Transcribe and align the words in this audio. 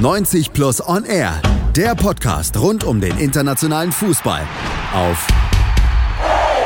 90 0.00 0.54
Plus 0.54 0.80
On 0.88 1.04
Air, 1.04 1.42
der 1.76 1.94
Podcast 1.94 2.58
rund 2.58 2.84
um 2.84 3.02
den 3.02 3.18
internationalen 3.18 3.92
Fußball 3.92 4.40
auf 4.94 5.28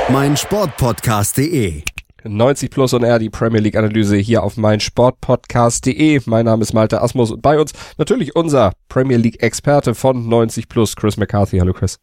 meinsportpodcast.de. 0.09 1.83
90 2.23 2.71
Plus 2.71 2.95
On 2.95 3.03
Air, 3.03 3.19
die 3.19 3.31
Premier 3.31 3.59
League 3.59 3.75
Analyse 3.77 4.15
hier 4.19 4.45
auf 4.45 4.57
meinsportpodcast.de. 4.57 6.21
Mein 6.27 6.45
Name 6.45 6.63
ist 6.63 6.75
Malte 6.75 7.03
Asmus 7.03 7.33
und 7.33 7.43
bei 7.43 7.59
uns 7.59 7.73
natürlich 7.99 8.37
unser 8.37 8.71
Premier 8.89 9.17
League 9.17 9.43
Experte 9.43 9.97
von 9.97 10.29
90 10.29 10.69
Plus, 10.69 10.95
Chris 10.95 11.17
McCarthy. 11.17 11.59
Hallo 11.59 11.73
Chris. 11.73 11.99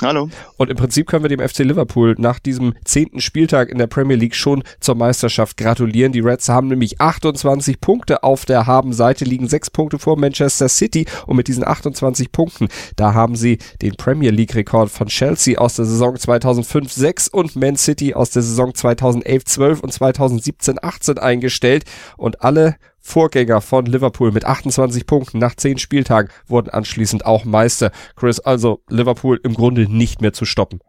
Hallo. 0.00 0.30
Und 0.56 0.70
im 0.70 0.76
Prinzip 0.76 1.08
können 1.08 1.24
wir 1.24 1.28
dem 1.28 1.46
FC 1.46 1.58
Liverpool 1.58 2.14
nach 2.18 2.38
diesem 2.38 2.74
zehnten 2.84 3.20
Spieltag 3.20 3.68
in 3.68 3.78
der 3.78 3.88
Premier 3.88 4.16
League 4.16 4.36
schon 4.36 4.62
zur 4.78 4.94
Meisterschaft 4.94 5.56
gratulieren. 5.56 6.12
Die 6.12 6.20
Reds 6.20 6.48
haben 6.48 6.68
nämlich 6.68 7.00
28 7.00 7.80
Punkte 7.80 8.22
auf 8.22 8.44
der 8.44 8.68
Habenseite, 8.68 9.24
liegen 9.24 9.48
sechs 9.48 9.70
Punkte 9.70 9.98
vor 9.98 10.16
Manchester 10.16 10.68
City 10.68 11.04
und 11.26 11.34
mit 11.34 11.48
diesen 11.48 11.66
28 11.66 12.30
Punkten, 12.30 12.68
da 12.94 13.12
haben 13.12 13.34
sie 13.34 13.58
den 13.82 13.96
Premier 13.96 14.30
League 14.30 14.54
Rekord 14.54 14.88
von 14.88 15.08
Chelsea 15.08 15.58
aus 15.58 15.74
der 15.74 15.84
Saison 15.84 16.14
2005-6 16.14 17.32
und 17.32 17.56
Man 17.56 17.76
City 17.76 18.14
aus 18.14 18.30
der 18.30 18.42
Saison 18.42 18.70
2011-12 18.70 19.80
und 19.80 19.92
2017-18 19.92 21.18
eingestellt 21.18 21.84
und 22.16 22.44
alle 22.44 22.76
Vorgänger 23.08 23.62
von 23.62 23.86
Liverpool 23.86 24.32
mit 24.32 24.44
28 24.44 25.06
Punkten 25.06 25.38
nach 25.38 25.54
10 25.54 25.78
Spieltagen 25.78 26.30
wurden 26.46 26.68
anschließend 26.68 27.24
auch 27.24 27.44
Meister. 27.44 27.90
Chris, 28.16 28.38
also 28.38 28.82
Liverpool 28.88 29.40
im 29.42 29.54
Grunde 29.54 29.90
nicht 29.90 30.20
mehr 30.20 30.34
zu 30.34 30.44
stoppen. 30.44 30.80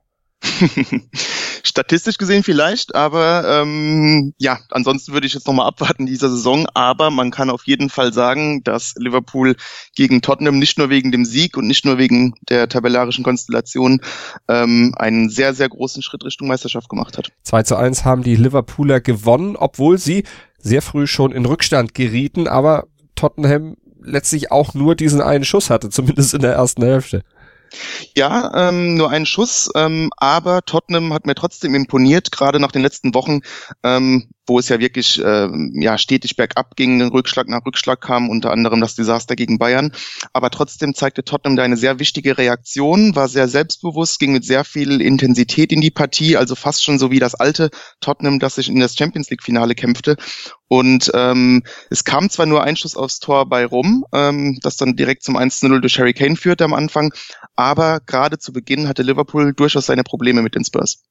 Statistisch 1.64 2.18
gesehen 2.18 2.44
vielleicht, 2.44 2.96
aber 2.96 3.62
ähm, 3.62 4.34
ja, 4.38 4.60
ansonsten 4.72 5.14
würde 5.14 5.28
ich 5.28 5.34
jetzt 5.34 5.48
nochmal 5.48 5.68
abwarten 5.68 6.06
dieser 6.06 6.30
Saison. 6.30 6.68
Aber 6.74 7.12
man 7.12 7.32
kann 7.32 7.50
auf 7.50 7.66
jeden 7.66 7.90
Fall 7.90 8.14
sagen, 8.14 8.64
dass 8.64 8.94
Liverpool 8.98 9.56
gegen 9.96 10.22
Tottenham 10.22 10.60
nicht 10.60 10.78
nur 10.78 10.90
wegen 10.90 11.12
dem 11.12 11.26
Sieg 11.26 11.58
und 11.58 11.68
nicht 11.68 11.86
nur 11.86 11.98
wegen 11.98 12.34
der 12.50 12.70
tabellarischen 12.70 13.24
Konstellation 13.24 14.02
ähm, 14.48 14.94
einen 14.98 15.30
sehr, 15.30 15.54
sehr 15.54 15.70
großen 15.70 16.02
Schritt 16.02 16.24
Richtung 16.24 16.48
Meisterschaft 16.48 16.90
gemacht 16.90 17.18
hat. 17.18 17.32
2 17.44 17.64
zu 17.64 17.76
1 17.76 18.06
haben 18.06 18.24
die 18.24 18.36
Liverpooler 18.36 19.02
gewonnen, 19.02 19.56
obwohl 19.56 19.98
sie 19.98 20.24
sehr 20.58 20.82
früh 20.82 21.08
schon 21.08 21.32
in 21.32 21.46
Rückstand 21.46 21.94
gerieten, 21.94 22.48
aber 22.48 22.88
Tottenham 23.16 23.76
letztlich 24.02 24.52
auch 24.52 24.74
nur 24.74 24.96
diesen 24.96 25.22
einen 25.22 25.44
Schuss 25.44 25.70
hatte, 25.70 25.90
zumindest 25.90 26.34
in 26.34 26.42
der 26.42 26.54
ersten 26.54 26.84
Hälfte. 26.84 27.24
Ja, 28.16 28.70
ähm, 28.70 28.96
nur 28.96 29.10
ein 29.10 29.26
Schuss, 29.26 29.70
ähm, 29.76 30.10
aber 30.18 30.64
Tottenham 30.64 31.14
hat 31.14 31.26
mir 31.26 31.36
trotzdem 31.36 31.76
imponiert, 31.76 32.32
gerade 32.32 32.60
nach 32.60 32.72
den 32.72 32.82
letzten 32.82 33.14
Wochen, 33.14 33.42
ähm, 33.84 34.30
wo 34.50 34.60
es 34.60 34.68
ja 34.68 34.80
wirklich 34.80 35.22
ähm, 35.24 35.72
ja 35.80 35.98
stetig 35.98 36.36
bergab 36.36 36.76
ging, 36.76 37.02
Rückschlag 37.02 37.48
nach 37.48 37.66
Rückschlag 37.66 38.02
kam, 38.02 38.30
unter 38.30 38.52
anderem 38.52 38.82
das 38.82 38.96
Desaster 38.96 39.36
gegen 39.36 39.60
Bayern. 39.60 39.94
Aber 40.34 40.50
trotzdem 40.50 40.96
zeigte 40.96 41.24
Tottenham 41.24 41.56
da 41.56 41.64
eine 41.64 41.78
sehr 41.78 42.00
wichtige 42.00 42.38
Reaktion, 42.38 43.16
war 43.16 43.30
sehr 43.30 43.48
selbstbewusst, 43.48 44.20
ging 44.20 44.34
mit 44.34 44.44
sehr 44.44 44.66
viel 44.66 45.02
Intensität 45.02 45.72
in 45.72 45.82
die 45.82 45.92
Partie, 45.92 46.36
also 46.36 46.56
fast 46.56 46.84
schon 46.84 47.00
so 47.00 47.12
wie 47.12 47.20
das 47.20 47.36
alte 47.36 47.70
Tottenham, 48.02 48.40
das 48.40 48.56
sich 48.56 48.68
in 48.68 48.80
das 48.80 48.96
Champions 48.96 49.30
League 49.30 49.44
Finale 49.44 49.76
kämpfte. 49.76 50.18
Und 50.68 51.12
ähm, 51.16 51.64
es 51.90 52.04
kam 52.04 52.30
zwar 52.30 52.46
nur 52.46 52.64
ein 52.64 52.76
Schuss 52.76 52.96
aufs 52.96 53.20
Tor 53.20 53.50
bei 53.50 53.66
Rum, 53.66 54.06
ähm, 54.14 54.60
das 54.62 54.78
dann 54.78 54.96
direkt 54.96 55.24
zum 55.24 55.36
1-0 55.36 55.80
durch 55.80 56.00
Harry 56.00 56.14
Kane 56.14 56.36
führte 56.36 56.64
am 56.64 56.74
Anfang, 56.74 57.12
aber 57.60 58.00
gerade 58.00 58.38
zu 58.40 58.54
Beginn 58.54 58.88
hatte 58.88 59.04
Liverpool 59.04 59.54
durchaus 59.54 59.88
seine 59.88 60.06
Probleme 60.06 60.42
mit 60.42 60.56
den 60.56 60.64
Spurs. 60.64 61.04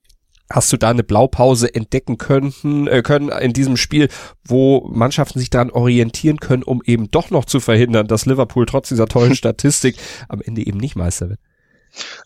Hast 0.50 0.72
du 0.72 0.78
da 0.78 0.88
eine 0.88 1.02
Blaupause 1.02 1.74
entdecken 1.74 2.16
können, 2.16 2.86
äh, 2.86 3.02
können 3.02 3.28
in 3.28 3.52
diesem 3.52 3.76
Spiel, 3.76 4.08
wo 4.46 4.88
Mannschaften 4.90 5.40
sich 5.40 5.50
daran 5.50 5.70
orientieren 5.70 6.38
können, 6.38 6.62
um 6.62 6.80
eben 6.86 7.10
doch 7.10 7.28
noch 7.28 7.44
zu 7.44 7.60
verhindern, 7.60 8.06
dass 8.06 8.24
Liverpool 8.24 8.64
trotz 8.64 8.88
dieser 8.88 9.08
tollen 9.08 9.34
Statistik 9.36 9.96
am 10.30 10.40
Ende 10.40 10.66
eben 10.66 10.78
nicht 10.78 10.96
Meister 10.96 11.28
wird? 11.28 11.40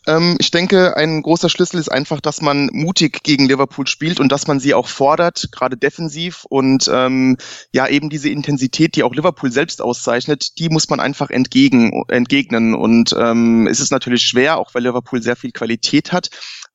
Ähm, 0.07 0.37
ich 0.39 0.51
denke, 0.51 0.97
ein 0.97 1.23
großer 1.23 1.49
Schlüssel 1.49 1.79
ist 1.79 1.91
einfach, 1.91 2.21
dass 2.21 2.41
man 2.41 2.69
mutig 2.73 3.23
gegen 3.23 3.47
Liverpool 3.47 3.87
spielt 3.87 4.21
und 4.21 4.31
dass 4.31 4.47
man 4.47 4.61
sie 4.61 4.75
auch 4.75 4.89
fordert, 4.89 5.49
gerade 5.53 5.77
defensiv. 5.77 6.45
Und 6.49 6.91
ähm, 6.93 7.37
ja, 7.73 7.89
eben 7.89 8.11
diese 8.11 8.29
Intensität, 8.29 8.97
die 8.97 9.03
auch 9.03 9.15
Liverpool 9.15 9.53
selbst 9.53 9.81
auszeichnet, 9.81 10.59
die 10.59 10.69
muss 10.69 10.89
man 10.89 11.01
einfach 11.01 11.31
entgegen, 11.31 12.05
entgegnen. 12.09 12.75
Und 12.75 13.15
ähm, 13.19 13.67
es 13.67 13.81
ist 13.81 13.93
natürlich 13.93 14.23
schwer, 14.23 14.59
auch 14.59 14.75
weil 14.75 14.83
Liverpool 14.83 15.23
sehr 15.23 15.37
viel 15.37 15.53
Qualität 15.53 16.13
hat. 16.13 16.31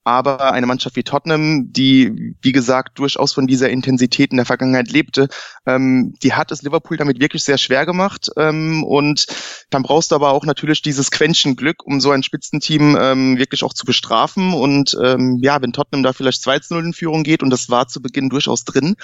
Aber 0.08 0.54
eine 0.54 0.68
Mannschaft 0.68 0.96
wie 0.96 1.04
Tottenham, 1.04 1.74
die, 1.74 2.34
wie 2.42 2.54
gesagt, 2.54 2.98
durchaus 2.98 3.34
von 3.34 3.46
dieser 3.46 3.70
Intensität 3.70 4.32
in 4.32 4.38
der 4.38 4.46
Vergangenheit 4.46 4.90
lebte, 4.90 5.28
ähm, 5.66 6.14
die 6.24 6.32
hat 6.32 6.50
es 6.54 6.62
Liverpool 6.62 6.96
damit 6.96 7.20
wirklich 7.20 7.44
sehr 7.44 7.58
schwer 7.58 7.86
gemacht. 7.86 8.30
Ähm, 8.38 8.86
und 8.86 9.28
dann 9.70 9.84
brauchst 9.84 10.12
du 10.12 10.16
aber 10.16 10.32
auch 10.32 10.46
natürlich 10.46 10.82
dieses 10.82 11.12
Quäntchen 11.12 11.58
Glück, 11.58 11.86
um 11.86 12.00
so 12.00 12.12
ein 12.12 12.24
Spitzenteam 12.24 12.98
ähm, 12.98 13.38
wirklich 13.38 13.66
auch 13.66 13.74
zu 13.74 13.84
bestrafen. 13.84 14.54
Und 14.54 14.96
ähm, 15.04 15.40
ja, 15.42 15.62
wenn 15.62 15.74
Tottenham 15.74 16.04
da 16.04 16.14
vielleicht 16.14 16.42
2-0 16.42 16.80
in 16.80 16.94
Führung 16.94 17.24
geht, 17.24 17.44
und 17.44 17.50
das 17.50 17.70
war 17.70 17.90
zu 17.90 18.02
Beginn 18.02 18.30
durchaus 18.30 18.64
drin, 18.64 18.96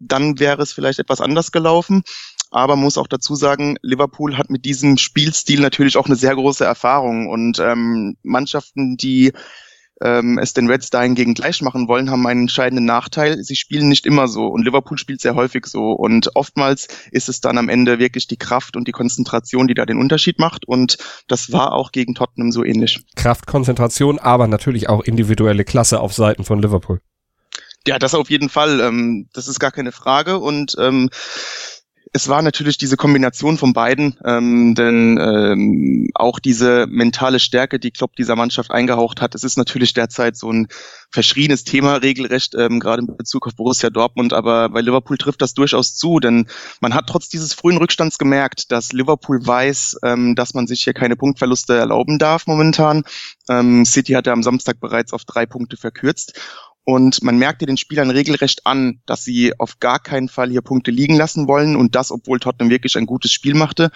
dann 0.00 0.38
wäre 0.38 0.60
es 0.60 0.74
vielleicht 0.74 0.98
etwas 0.98 1.22
anders 1.22 1.50
gelaufen. 1.50 2.02
Aber 2.50 2.76
muss 2.76 2.98
auch 2.98 3.06
dazu 3.06 3.36
sagen, 3.36 3.78
Liverpool 3.80 4.36
hat 4.36 4.50
mit 4.50 4.66
diesem 4.66 4.98
Spielstil 4.98 5.60
natürlich 5.60 5.96
auch 5.96 6.04
eine 6.04 6.16
sehr 6.16 6.34
große 6.34 6.66
Erfahrung. 6.66 7.30
Und 7.30 7.58
ähm, 7.58 8.18
Mannschaften, 8.22 8.98
die 8.98 9.32
ähm, 10.00 10.38
es 10.38 10.52
den 10.52 10.68
Reds 10.68 10.90
dahingegen 10.90 11.34
gleich 11.34 11.62
machen 11.62 11.88
wollen, 11.88 12.10
haben 12.10 12.26
einen 12.26 12.42
entscheidenden 12.42 12.84
Nachteil. 12.84 13.42
Sie 13.42 13.56
spielen 13.56 13.88
nicht 13.88 14.06
immer 14.06 14.28
so 14.28 14.46
und 14.46 14.64
Liverpool 14.64 14.98
spielt 14.98 15.20
sehr 15.20 15.34
häufig 15.34 15.66
so 15.66 15.92
und 15.92 16.34
oftmals 16.34 16.88
ist 17.10 17.28
es 17.28 17.40
dann 17.40 17.58
am 17.58 17.68
Ende 17.68 17.98
wirklich 17.98 18.26
die 18.26 18.36
Kraft 18.36 18.76
und 18.76 18.88
die 18.88 18.92
Konzentration, 18.92 19.68
die 19.68 19.74
da 19.74 19.86
den 19.86 19.98
Unterschied 19.98 20.38
macht 20.38 20.66
und 20.66 20.98
das 21.28 21.52
war 21.52 21.72
auch 21.72 21.92
gegen 21.92 22.14
Tottenham 22.14 22.52
so 22.52 22.64
ähnlich. 22.64 23.00
Kraft, 23.16 23.46
Konzentration, 23.46 24.18
aber 24.18 24.46
natürlich 24.46 24.88
auch 24.88 25.02
individuelle 25.02 25.64
Klasse 25.64 26.00
auf 26.00 26.12
Seiten 26.12 26.44
von 26.44 26.60
Liverpool. 26.60 27.00
Ja, 27.86 27.98
das 27.98 28.14
auf 28.14 28.30
jeden 28.30 28.48
Fall. 28.48 28.80
Ähm, 28.80 29.28
das 29.32 29.48
ist 29.48 29.58
gar 29.58 29.72
keine 29.72 29.92
Frage 29.92 30.38
und 30.38 30.76
ähm, 30.78 31.10
es 32.14 32.28
war 32.28 32.42
natürlich 32.42 32.76
diese 32.76 32.98
Kombination 32.98 33.56
von 33.56 33.72
beiden, 33.72 34.18
ähm, 34.24 34.74
denn 34.74 35.18
ähm, 35.18 36.10
auch 36.14 36.38
diese 36.40 36.86
mentale 36.86 37.40
Stärke, 37.40 37.78
die 37.78 37.90
Klopp 37.90 38.16
dieser 38.16 38.36
Mannschaft 38.36 38.70
eingehaucht 38.70 39.22
hat, 39.22 39.34
es 39.34 39.44
ist 39.44 39.56
natürlich 39.56 39.94
derzeit 39.94 40.36
so 40.36 40.52
ein 40.52 40.68
verschrienes 41.10 41.64
Thema 41.64 41.96
regelrecht, 41.96 42.54
ähm, 42.54 42.80
gerade 42.80 43.00
in 43.00 43.16
Bezug 43.16 43.46
auf 43.46 43.56
Borussia 43.56 43.88
Dortmund, 43.88 44.34
aber 44.34 44.68
bei 44.68 44.82
Liverpool 44.82 45.16
trifft 45.16 45.40
das 45.40 45.54
durchaus 45.54 45.96
zu, 45.96 46.20
denn 46.20 46.48
man 46.82 46.94
hat 46.94 47.06
trotz 47.06 47.30
dieses 47.30 47.54
frühen 47.54 47.78
Rückstands 47.78 48.18
gemerkt, 48.18 48.72
dass 48.72 48.92
Liverpool 48.92 49.46
weiß, 49.46 49.96
ähm, 50.04 50.34
dass 50.34 50.52
man 50.52 50.66
sich 50.66 50.84
hier 50.84 50.94
keine 50.94 51.16
Punktverluste 51.16 51.74
erlauben 51.76 52.18
darf 52.18 52.46
momentan. 52.46 53.04
Ähm, 53.48 53.86
City 53.86 54.12
hatte 54.12 54.32
am 54.32 54.42
Samstag 54.42 54.80
bereits 54.80 55.14
auf 55.14 55.24
drei 55.24 55.46
Punkte 55.46 55.78
verkürzt 55.78 56.38
und 56.84 57.22
man 57.22 57.38
merkte 57.38 57.66
den 57.66 57.76
Spielern 57.76 58.10
regelrecht 58.10 58.66
an, 58.66 59.00
dass 59.06 59.22
sie 59.24 59.52
auf 59.60 59.78
gar 59.78 60.00
keinen 60.00 60.28
Fall 60.28 60.50
hier 60.50 60.62
Punkte 60.62 60.90
liegen 60.90 61.14
lassen 61.14 61.46
wollen 61.46 61.76
und 61.76 61.94
das, 61.94 62.10
obwohl 62.10 62.40
Tottenham 62.40 62.70
wirklich 62.70 62.96
ein 62.96 63.06
gutes 63.06 63.30
Spiel 63.30 63.54
machte. 63.54 63.90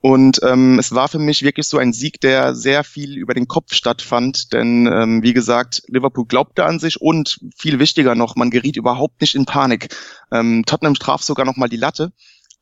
Und 0.00 0.40
ähm, 0.42 0.78
es 0.78 0.94
war 0.94 1.08
für 1.08 1.18
mich 1.18 1.42
wirklich 1.42 1.66
so 1.66 1.76
ein 1.76 1.92
Sieg, 1.92 2.18
der 2.22 2.54
sehr 2.54 2.82
viel 2.82 3.18
über 3.18 3.34
den 3.34 3.46
Kopf 3.46 3.74
stattfand. 3.74 4.54
Denn 4.54 4.86
ähm, 4.86 5.22
wie 5.22 5.34
gesagt, 5.34 5.82
Liverpool 5.88 6.24
glaubte 6.24 6.64
an 6.64 6.78
sich 6.78 7.00
und 7.02 7.38
viel 7.58 7.78
wichtiger 7.78 8.14
noch, 8.14 8.36
man 8.36 8.50
geriet 8.50 8.78
überhaupt 8.78 9.20
nicht 9.20 9.34
in 9.34 9.44
Panik. 9.44 9.94
Ähm, 10.32 10.64
Tottenham 10.64 10.94
traf 10.94 11.22
sogar 11.22 11.44
noch 11.44 11.56
mal 11.56 11.68
die 11.68 11.76
Latte. 11.76 12.12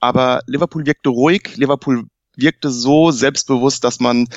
Aber 0.01 0.43
Liverpool 0.47 0.87
wirkte 0.87 1.11
ruhig, 1.11 1.57
Liverpool 1.57 2.07
wirkte 2.35 2.71
so 2.71 3.11
selbstbewusst, 3.11 3.85
dass 3.85 4.01
man 4.01 4.29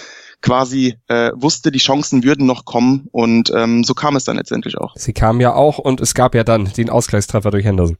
quasi 0.41 0.97
äh, 1.07 1.31
wusste, 1.35 1.71
die 1.71 1.79
Chancen 1.79 2.23
würden 2.23 2.45
noch 2.45 2.65
kommen 2.65 3.07
und 3.11 3.51
ähm, 3.55 3.83
so 3.83 3.93
kam 3.93 4.15
es 4.15 4.23
dann 4.23 4.37
letztendlich 4.37 4.77
auch. 4.77 4.93
Sie 4.95 5.13
kamen 5.13 5.39
ja 5.39 5.53
auch 5.53 5.77
und 5.77 6.01
es 6.01 6.13
gab 6.13 6.35
ja 6.35 6.43
dann 6.43 6.65
den 6.73 6.89
Ausgleichstreffer 6.89 7.51
durch 7.51 7.65
Henderson. 7.65 7.97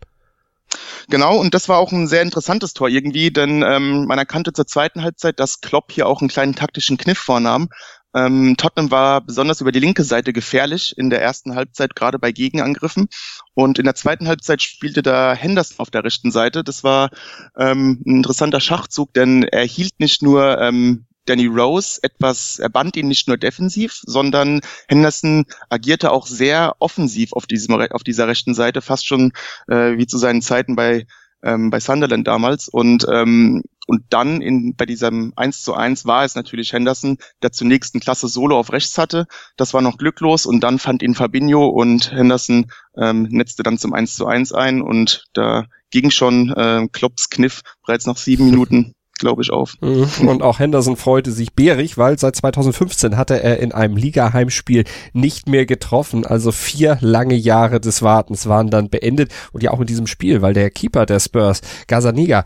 Genau, 1.09 1.37
und 1.37 1.53
das 1.53 1.67
war 1.67 1.77
auch 1.77 1.91
ein 1.91 2.07
sehr 2.07 2.21
interessantes 2.21 2.73
Tor 2.73 2.87
irgendwie, 2.87 3.31
denn 3.31 3.63
ähm, 3.67 4.05
man 4.05 4.17
erkannte 4.17 4.53
zur 4.53 4.67
zweiten 4.67 5.03
Halbzeit, 5.03 5.39
dass 5.39 5.61
Klopp 5.61 5.91
hier 5.91 6.07
auch 6.07 6.21
einen 6.21 6.29
kleinen 6.29 6.55
taktischen 6.55 6.97
Kniff 6.97 7.17
vornahm. 7.17 7.69
Ähm, 8.13 8.55
Tottenham 8.57 8.91
war 8.91 9.21
besonders 9.21 9.61
über 9.61 9.71
die 9.71 9.79
linke 9.79 10.03
Seite 10.03 10.33
gefährlich 10.33 10.97
in 10.97 11.09
der 11.09 11.21
ersten 11.21 11.55
Halbzeit, 11.55 11.95
gerade 11.95 12.19
bei 12.19 12.31
Gegenangriffen. 12.31 13.07
Und 13.53 13.79
in 13.79 13.85
der 13.85 13.95
zweiten 13.95 14.27
Halbzeit 14.27 14.61
spielte 14.61 15.01
da 15.01 15.33
Henderson 15.33 15.79
auf 15.79 15.91
der 15.91 16.03
rechten 16.03 16.31
Seite. 16.31 16.63
Das 16.63 16.83
war 16.83 17.09
ähm, 17.57 18.01
ein 18.05 18.17
interessanter 18.17 18.59
Schachzug, 18.59 19.13
denn 19.13 19.43
er 19.43 19.65
hielt 19.65 19.99
nicht 19.99 20.21
nur 20.21 20.59
ähm, 20.59 21.05
Danny 21.25 21.45
Rose 21.45 21.99
etwas, 22.01 22.59
er 22.59 22.69
band 22.69 22.97
ihn 22.97 23.07
nicht 23.07 23.27
nur 23.27 23.37
defensiv, 23.37 23.99
sondern 24.03 24.61
Henderson 24.87 25.45
agierte 25.69 26.11
auch 26.11 26.27
sehr 26.27 26.75
offensiv 26.79 27.33
auf 27.33 27.45
diesem, 27.45 27.75
auf 27.75 28.03
dieser 28.03 28.27
rechten 28.27 28.53
Seite, 28.53 28.81
fast 28.81 29.05
schon 29.05 29.31
äh, 29.67 29.97
wie 29.97 30.07
zu 30.07 30.17
seinen 30.17 30.41
Zeiten 30.41 30.75
bei 30.75 31.05
ähm, 31.43 31.69
bei 31.69 31.79
Sunderland 31.79 32.27
damals 32.27 32.67
und 32.67 33.05
ähm, 33.11 33.63
und 33.87 34.03
dann 34.09 34.41
in, 34.41 34.75
bei 34.75 34.85
diesem 34.85 35.33
1 35.35 35.63
zu 35.63 35.73
1 35.73 36.05
war 36.05 36.23
es 36.23 36.35
natürlich 36.35 36.71
Henderson, 36.71 37.17
der 37.41 37.51
zunächst 37.51 37.93
ein 37.93 37.99
klasse 37.99 38.27
Solo 38.27 38.57
auf 38.57 38.71
rechts 38.71 38.97
hatte. 38.97 39.25
Das 39.57 39.73
war 39.73 39.81
noch 39.81 39.97
glücklos 39.97 40.45
und 40.45 40.61
dann 40.61 40.79
fand 40.79 41.01
ihn 41.01 41.15
Fabinho 41.15 41.67
und 41.67 42.11
Henderson 42.11 42.71
ähm, 42.95 43.23
netzte 43.23 43.63
dann 43.63 43.77
zum 43.77 43.93
1 43.93 44.15
zu 44.15 44.27
1 44.27 44.53
ein 44.53 44.81
und 44.81 45.25
da 45.33 45.65
ging 45.89 46.09
schon 46.11 46.53
äh, 46.53 46.87
Klopps 46.91 47.29
Kniff 47.29 47.61
bereits 47.85 48.05
nach 48.05 48.17
sieben 48.17 48.45
Minuten 48.49 48.93
glaube 49.21 49.41
ich, 49.41 49.51
auf. 49.51 49.75
Mhm. 49.79 50.27
Und 50.27 50.41
auch 50.41 50.59
Henderson 50.59 50.97
freute 50.97 51.31
sich 51.31 51.53
bärig, 51.53 51.97
weil 51.97 52.19
seit 52.19 52.35
2015 52.35 53.15
hatte 53.15 53.41
er 53.41 53.59
in 53.59 53.71
einem 53.71 53.95
Liga-Heimspiel 53.95 54.83
nicht 55.13 55.47
mehr 55.47 55.65
getroffen. 55.65 56.25
Also 56.25 56.51
vier 56.51 56.97
lange 56.99 57.35
Jahre 57.35 57.79
des 57.79 58.01
Wartens 58.01 58.47
waren 58.47 58.69
dann 58.69 58.89
beendet. 58.89 59.31
Und 59.53 59.63
ja 59.63 59.71
auch 59.71 59.79
in 59.79 59.87
diesem 59.87 60.07
Spiel, 60.07 60.41
weil 60.41 60.53
der 60.53 60.69
Keeper 60.69 61.05
der 61.05 61.21
Spurs, 61.21 61.61
Gazaniga, 61.87 62.43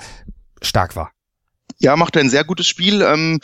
stark 0.62 0.96
war. 0.96 1.12
Ja, 1.80 1.96
macht 1.96 2.16
ein 2.18 2.30
sehr 2.30 2.44
gutes 2.44 2.68
Spiel. 2.68 3.02
Ähm, 3.02 3.40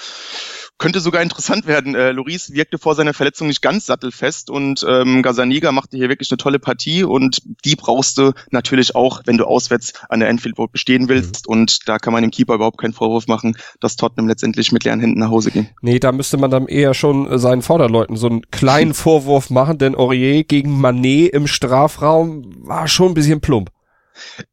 könnte 0.81 0.99
sogar 0.99 1.21
interessant 1.21 1.67
werden. 1.67 1.93
Äh, 1.93 2.11
Loris 2.11 2.53
wirkte 2.53 2.79
vor 2.79 2.95
seiner 2.95 3.13
Verletzung 3.13 3.47
nicht 3.47 3.61
ganz 3.61 3.85
sattelfest 3.85 4.49
und 4.49 4.83
ähm, 4.89 5.21
Gazaniga 5.21 5.71
machte 5.71 5.95
hier 5.95 6.09
wirklich 6.09 6.31
eine 6.31 6.37
tolle 6.37 6.57
Partie 6.57 7.03
und 7.03 7.41
die 7.63 7.75
brauchst 7.75 8.17
du 8.17 8.31
natürlich 8.49 8.95
auch, 8.95 9.21
wenn 9.25 9.37
du 9.37 9.45
auswärts 9.45 9.93
an 10.09 10.21
der 10.21 10.29
Enfield 10.29 10.57
Road 10.57 10.71
bestehen 10.71 11.07
willst 11.07 11.47
mhm. 11.47 11.53
und 11.53 11.87
da 11.87 11.99
kann 11.99 12.13
man 12.13 12.23
dem 12.23 12.31
Keeper 12.31 12.55
überhaupt 12.55 12.79
keinen 12.79 12.93
Vorwurf 12.93 13.27
machen, 13.27 13.55
dass 13.79 13.95
Tottenham 13.95 14.27
letztendlich 14.27 14.71
mit 14.71 14.83
leeren 14.83 14.99
Händen 14.99 15.19
nach 15.19 15.29
Hause 15.29 15.51
ging. 15.51 15.69
Nee, 15.81 15.99
da 15.99 16.11
müsste 16.11 16.37
man 16.37 16.49
dann 16.49 16.67
eher 16.67 16.95
schon 16.95 17.37
seinen 17.37 17.61
Vorderleuten 17.61 18.17
so 18.17 18.27
einen 18.27 18.41
kleinen 18.49 18.93
Vorwurf 18.95 19.51
machen, 19.51 19.77
denn 19.77 19.93
Aurier 19.95 20.43
gegen 20.43 20.81
Manet 20.81 21.31
im 21.33 21.45
Strafraum 21.45 22.51
war 22.57 22.87
schon 22.87 23.11
ein 23.11 23.13
bisschen 23.13 23.39
plump 23.39 23.69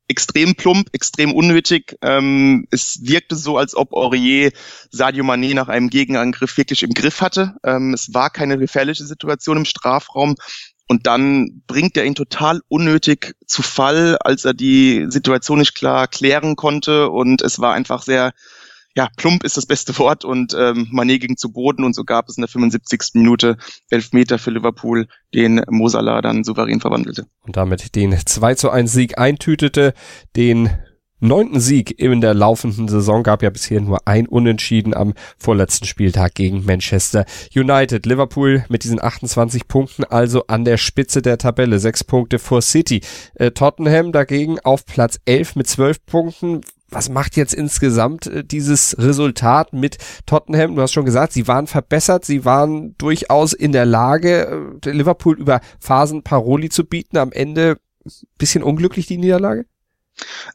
extrem 0.09 0.55
plump, 0.55 0.89
extrem 0.93 1.33
unnötig. 1.33 1.97
Ähm, 2.03 2.67
es 2.71 3.01
wirkte 3.03 3.37
so, 3.37 3.59
als 3.59 3.75
ob 3.75 3.93
Aurier 3.93 4.53
Sadio 4.91 5.25
Mané 5.25 5.55
nach 5.55 5.69
einem 5.69 5.91
Gegenangriff 5.91 6.57
wirklich 6.57 6.83
im 6.83 6.95
Griff 6.95 7.21
hatte. 7.21 7.57
Ähm, 7.65 7.95
es 7.95 8.13
war 8.15 8.31
keine 8.31 8.59
gefährliche 8.59 9.05
Situation 9.05 9.59
im 9.59 9.65
Strafraum. 9.65 10.37
Und 10.91 11.07
dann 11.07 11.63
bringt 11.67 11.99
er 11.99 12.07
ihn 12.07 12.15
total 12.15 12.63
unnötig 12.69 13.35
zu 13.47 13.63
Fall, 13.63 14.17
als 14.21 14.47
er 14.47 14.55
die 14.55 15.05
Situation 15.11 15.59
nicht 15.59 15.75
klar 15.75 16.09
klären 16.09 16.57
konnte. 16.57 17.11
Und 17.11 17.43
es 17.43 17.61
war 17.61 17.75
einfach 17.75 18.03
sehr 18.03 18.33
ja, 18.95 19.09
plump 19.17 19.45
ist 19.45 19.57
das 19.57 19.67
beste 19.67 19.97
Wort 19.99 20.25
und 20.25 20.55
ähm, 20.55 20.89
Mané 20.93 21.19
ging 21.19 21.37
zu 21.37 21.53
Boden 21.53 21.85
und 21.85 21.95
so 21.95 22.05
gab 22.05 22.29
es 22.29 22.37
in 22.37 22.43
der 22.43 22.49
75. 22.49 23.15
Minute 23.15 23.57
elf 23.91 24.13
Meter 24.13 24.39
für 24.39 24.51
Liverpool, 24.51 25.07
den 25.35 25.63
Mosala 25.69 26.21
dann 26.21 26.45
souverän 26.45 26.81
verwandelte. 26.81 27.27
Und 27.43 27.57
damit 27.57 27.95
den 27.95 28.17
2 28.19 28.55
zu 28.55 28.71
1 28.71 28.93
Sieg 28.93 29.19
eintütete, 29.19 29.95
den 30.37 30.71
neunten 31.21 31.61
Sieg 31.61 31.99
in 31.99 32.21
der 32.21 32.35
laufenden 32.35 32.89
Saison 32.89 33.23
gab 33.23 33.43
ja 33.43 33.51
bisher 33.51 33.81
nur 33.81 34.07
ein 34.07 34.27
Unentschieden 34.27 34.95
am 34.95 35.15
vorletzten 35.37 35.87
Spieltag 35.87 36.35
gegen 36.35 36.65
Manchester 36.65 37.25
United. 37.55 38.07
Liverpool 38.07 38.65
mit 38.69 38.85
diesen 38.85 39.03
28 39.03 39.69
Punkten 39.69 40.05
also 40.05 40.47
an 40.47 40.65
der 40.65 40.77
Spitze 40.77 41.23
der 41.23 41.39
Tabelle, 41.39 41.79
sechs 41.79 42.05
Punkte 42.05 42.39
vor 42.39 42.63
City. 42.63 43.01
Äh, 43.35 43.51
Tottenham 43.51 44.13
dagegen 44.13 44.59
auf 44.61 44.87
Platz 44.87 45.19
11 45.25 45.57
mit 45.57 45.67
zwölf 45.67 46.05
Punkten 46.07 46.63
was 46.91 47.09
macht 47.09 47.37
jetzt 47.37 47.55
insgesamt 47.55 48.27
äh, 48.27 48.45
dieses 48.45 48.97
Resultat 48.99 49.73
mit 49.73 49.99
Tottenham? 50.27 50.75
Du 50.75 50.83
hast 50.83 50.93
schon 50.93 51.05
gesagt, 51.05 51.33
sie 51.33 51.47
waren 51.47 51.67
verbessert, 51.67 52.25
sie 52.25 52.45
waren 52.45 52.97
durchaus 52.99 53.53
in 53.53 53.73
der 53.73 53.87
Lage, 53.87 54.79
äh, 54.85 54.91
Liverpool 54.91 55.39
über 55.39 55.61
Phasen 55.81 56.23
Paroli 56.23 56.69
zu 56.69 56.85
bieten. 56.85 57.19
Am 57.19 57.33
Ende 57.33 57.79
bisschen 58.39 58.63
unglücklich 58.63 59.07
die 59.07 59.19
Niederlage? 59.19 59.67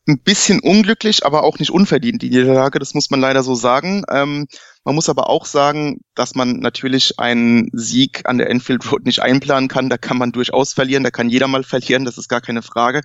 Ein 0.07 0.19
bisschen 0.19 0.59
unglücklich, 0.59 1.25
aber 1.25 1.43
auch 1.43 1.59
nicht 1.59 1.71
unverdient 1.71 2.21
die 2.21 2.29
Niederlage, 2.29 2.79
das 2.79 2.93
muss 2.93 3.09
man 3.09 3.21
leider 3.21 3.43
so 3.43 3.55
sagen. 3.55 4.03
Ähm, 4.09 4.47
man 4.83 4.95
muss 4.95 5.09
aber 5.09 5.29
auch 5.29 5.45
sagen, 5.45 6.01
dass 6.15 6.35
man 6.35 6.59
natürlich 6.59 7.19
einen 7.19 7.69
Sieg 7.73 8.21
an 8.25 8.37
der 8.37 8.49
Enfield 8.49 8.91
Road 8.91 9.05
nicht 9.05 9.21
einplanen 9.21 9.69
kann. 9.69 9.89
Da 9.89 9.97
kann 9.97 10.17
man 10.17 10.31
durchaus 10.31 10.73
verlieren, 10.73 11.03
da 11.03 11.11
kann 11.11 11.29
jeder 11.29 11.47
mal 11.47 11.63
verlieren, 11.63 12.05
das 12.05 12.17
ist 12.17 12.27
gar 12.27 12.41
keine 12.41 12.61
Frage. 12.61 13.01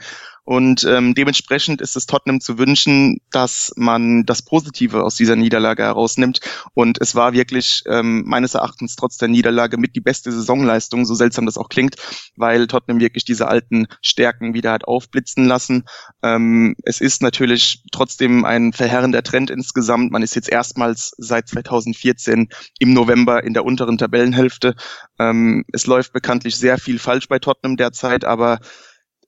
Und 0.48 0.82
ähm, 0.84 1.14
dementsprechend 1.14 1.82
ist 1.82 1.94
es 1.94 2.06
Tottenham 2.06 2.40
zu 2.40 2.56
wünschen, 2.56 3.20
dass 3.30 3.70
man 3.76 4.24
das 4.24 4.40
Positive 4.40 5.04
aus 5.04 5.14
dieser 5.14 5.36
Niederlage 5.36 5.82
herausnimmt. 5.82 6.40
Und 6.72 6.98
es 7.02 7.14
war 7.14 7.34
wirklich 7.34 7.82
ähm, 7.86 8.24
meines 8.26 8.54
Erachtens 8.54 8.96
trotz 8.96 9.18
der 9.18 9.28
Niederlage 9.28 9.76
mit 9.76 9.94
die 9.94 10.00
beste 10.00 10.32
Saisonleistung, 10.32 11.04
so 11.04 11.14
seltsam 11.14 11.44
das 11.44 11.58
auch 11.58 11.68
klingt, 11.68 11.96
weil 12.34 12.66
Tottenham 12.66 12.98
wirklich 12.98 13.26
diese 13.26 13.46
alten 13.46 13.88
Stärken 14.00 14.54
wieder 14.54 14.72
hat 14.72 14.88
aufblitzen 14.88 15.44
lassen. 15.44 15.84
Ähm, 16.22 16.74
es 16.82 17.02
ist 17.02 17.20
natürlich 17.20 17.82
trotzdem 17.92 18.46
ein 18.46 18.72
verheerender 18.72 19.22
Trend 19.22 19.50
insgesamt. 19.50 20.12
Man 20.12 20.22
ist 20.22 20.34
jetzt 20.34 20.48
erstmals 20.48 21.12
seit 21.18 21.50
2014 21.68 22.48
im 22.78 22.92
November 22.92 23.44
in 23.44 23.54
der 23.54 23.64
unteren 23.64 23.98
Tabellenhälfte. 23.98 24.74
Ähm, 25.18 25.64
es 25.72 25.86
läuft 25.86 26.12
bekanntlich 26.12 26.56
sehr 26.56 26.78
viel 26.78 26.98
falsch 26.98 27.28
bei 27.28 27.38
Tottenham 27.38 27.76
derzeit, 27.76 28.24
aber 28.24 28.58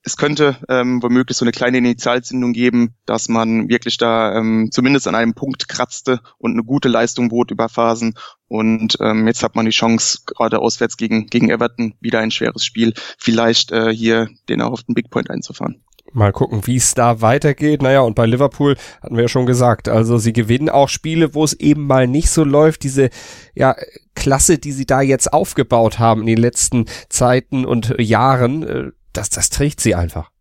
es 0.03 0.17
könnte 0.17 0.57
ähm, 0.67 1.03
womöglich 1.03 1.37
so 1.37 1.45
eine 1.45 1.51
kleine 1.51 1.77
Initialzündung 1.77 2.53
geben, 2.53 2.95
dass 3.05 3.29
man 3.29 3.69
wirklich 3.69 3.97
da 3.97 4.35
ähm, 4.35 4.69
zumindest 4.71 5.07
an 5.07 5.15
einem 5.15 5.33
Punkt 5.33 5.67
kratzte 5.67 6.21
und 6.39 6.53
eine 6.53 6.63
gute 6.63 6.89
Leistung 6.89 7.29
bot 7.29 7.51
über 7.51 7.69
Phasen. 7.69 8.15
Und 8.47 8.97
ähm, 8.99 9.27
jetzt 9.27 9.43
hat 9.43 9.55
man 9.55 9.65
die 9.65 9.71
Chance, 9.71 10.21
gerade 10.25 10.59
auswärts 10.59 10.97
gegen, 10.97 11.27
gegen 11.27 11.49
Everton, 11.51 11.93
wieder 11.99 12.19
ein 12.19 12.31
schweres 12.31 12.65
Spiel, 12.65 12.93
vielleicht 13.19 13.71
äh, 13.71 13.93
hier 13.93 14.29
den 14.49 14.59
erhofften 14.59 14.95
Big 14.95 15.09
Point 15.11 15.29
einzufahren. 15.29 15.83
Mal 16.13 16.33
gucken, 16.33 16.67
wie 16.67 16.75
es 16.75 16.93
da 16.93 17.21
weitergeht. 17.21 17.81
Naja, 17.81 18.01
und 18.01 18.15
bei 18.15 18.25
Liverpool 18.25 18.75
hatten 19.01 19.15
wir 19.15 19.23
ja 19.23 19.27
schon 19.29 19.45
gesagt, 19.45 19.87
also 19.87 20.17
sie 20.17 20.33
gewinnen 20.33 20.69
auch 20.69 20.89
Spiele, 20.89 21.33
wo 21.33 21.43
es 21.43 21.53
eben 21.53 21.87
mal 21.87 22.07
nicht 22.07 22.29
so 22.29 22.43
läuft. 22.43 22.83
Diese 22.83 23.09
ja, 23.53 23.75
Klasse, 24.15 24.57
die 24.57 24.73
sie 24.73 24.85
da 24.85 25.01
jetzt 25.01 25.31
aufgebaut 25.31 25.99
haben 25.99 26.21
in 26.21 26.27
den 26.27 26.37
letzten 26.37 26.85
Zeiten 27.09 27.65
und 27.65 27.95
Jahren, 27.97 28.63
äh, 28.63 28.91
das, 29.13 29.29
das 29.29 29.49
trägt 29.49 29.79
sie 29.79 29.95
einfach. 29.95 30.31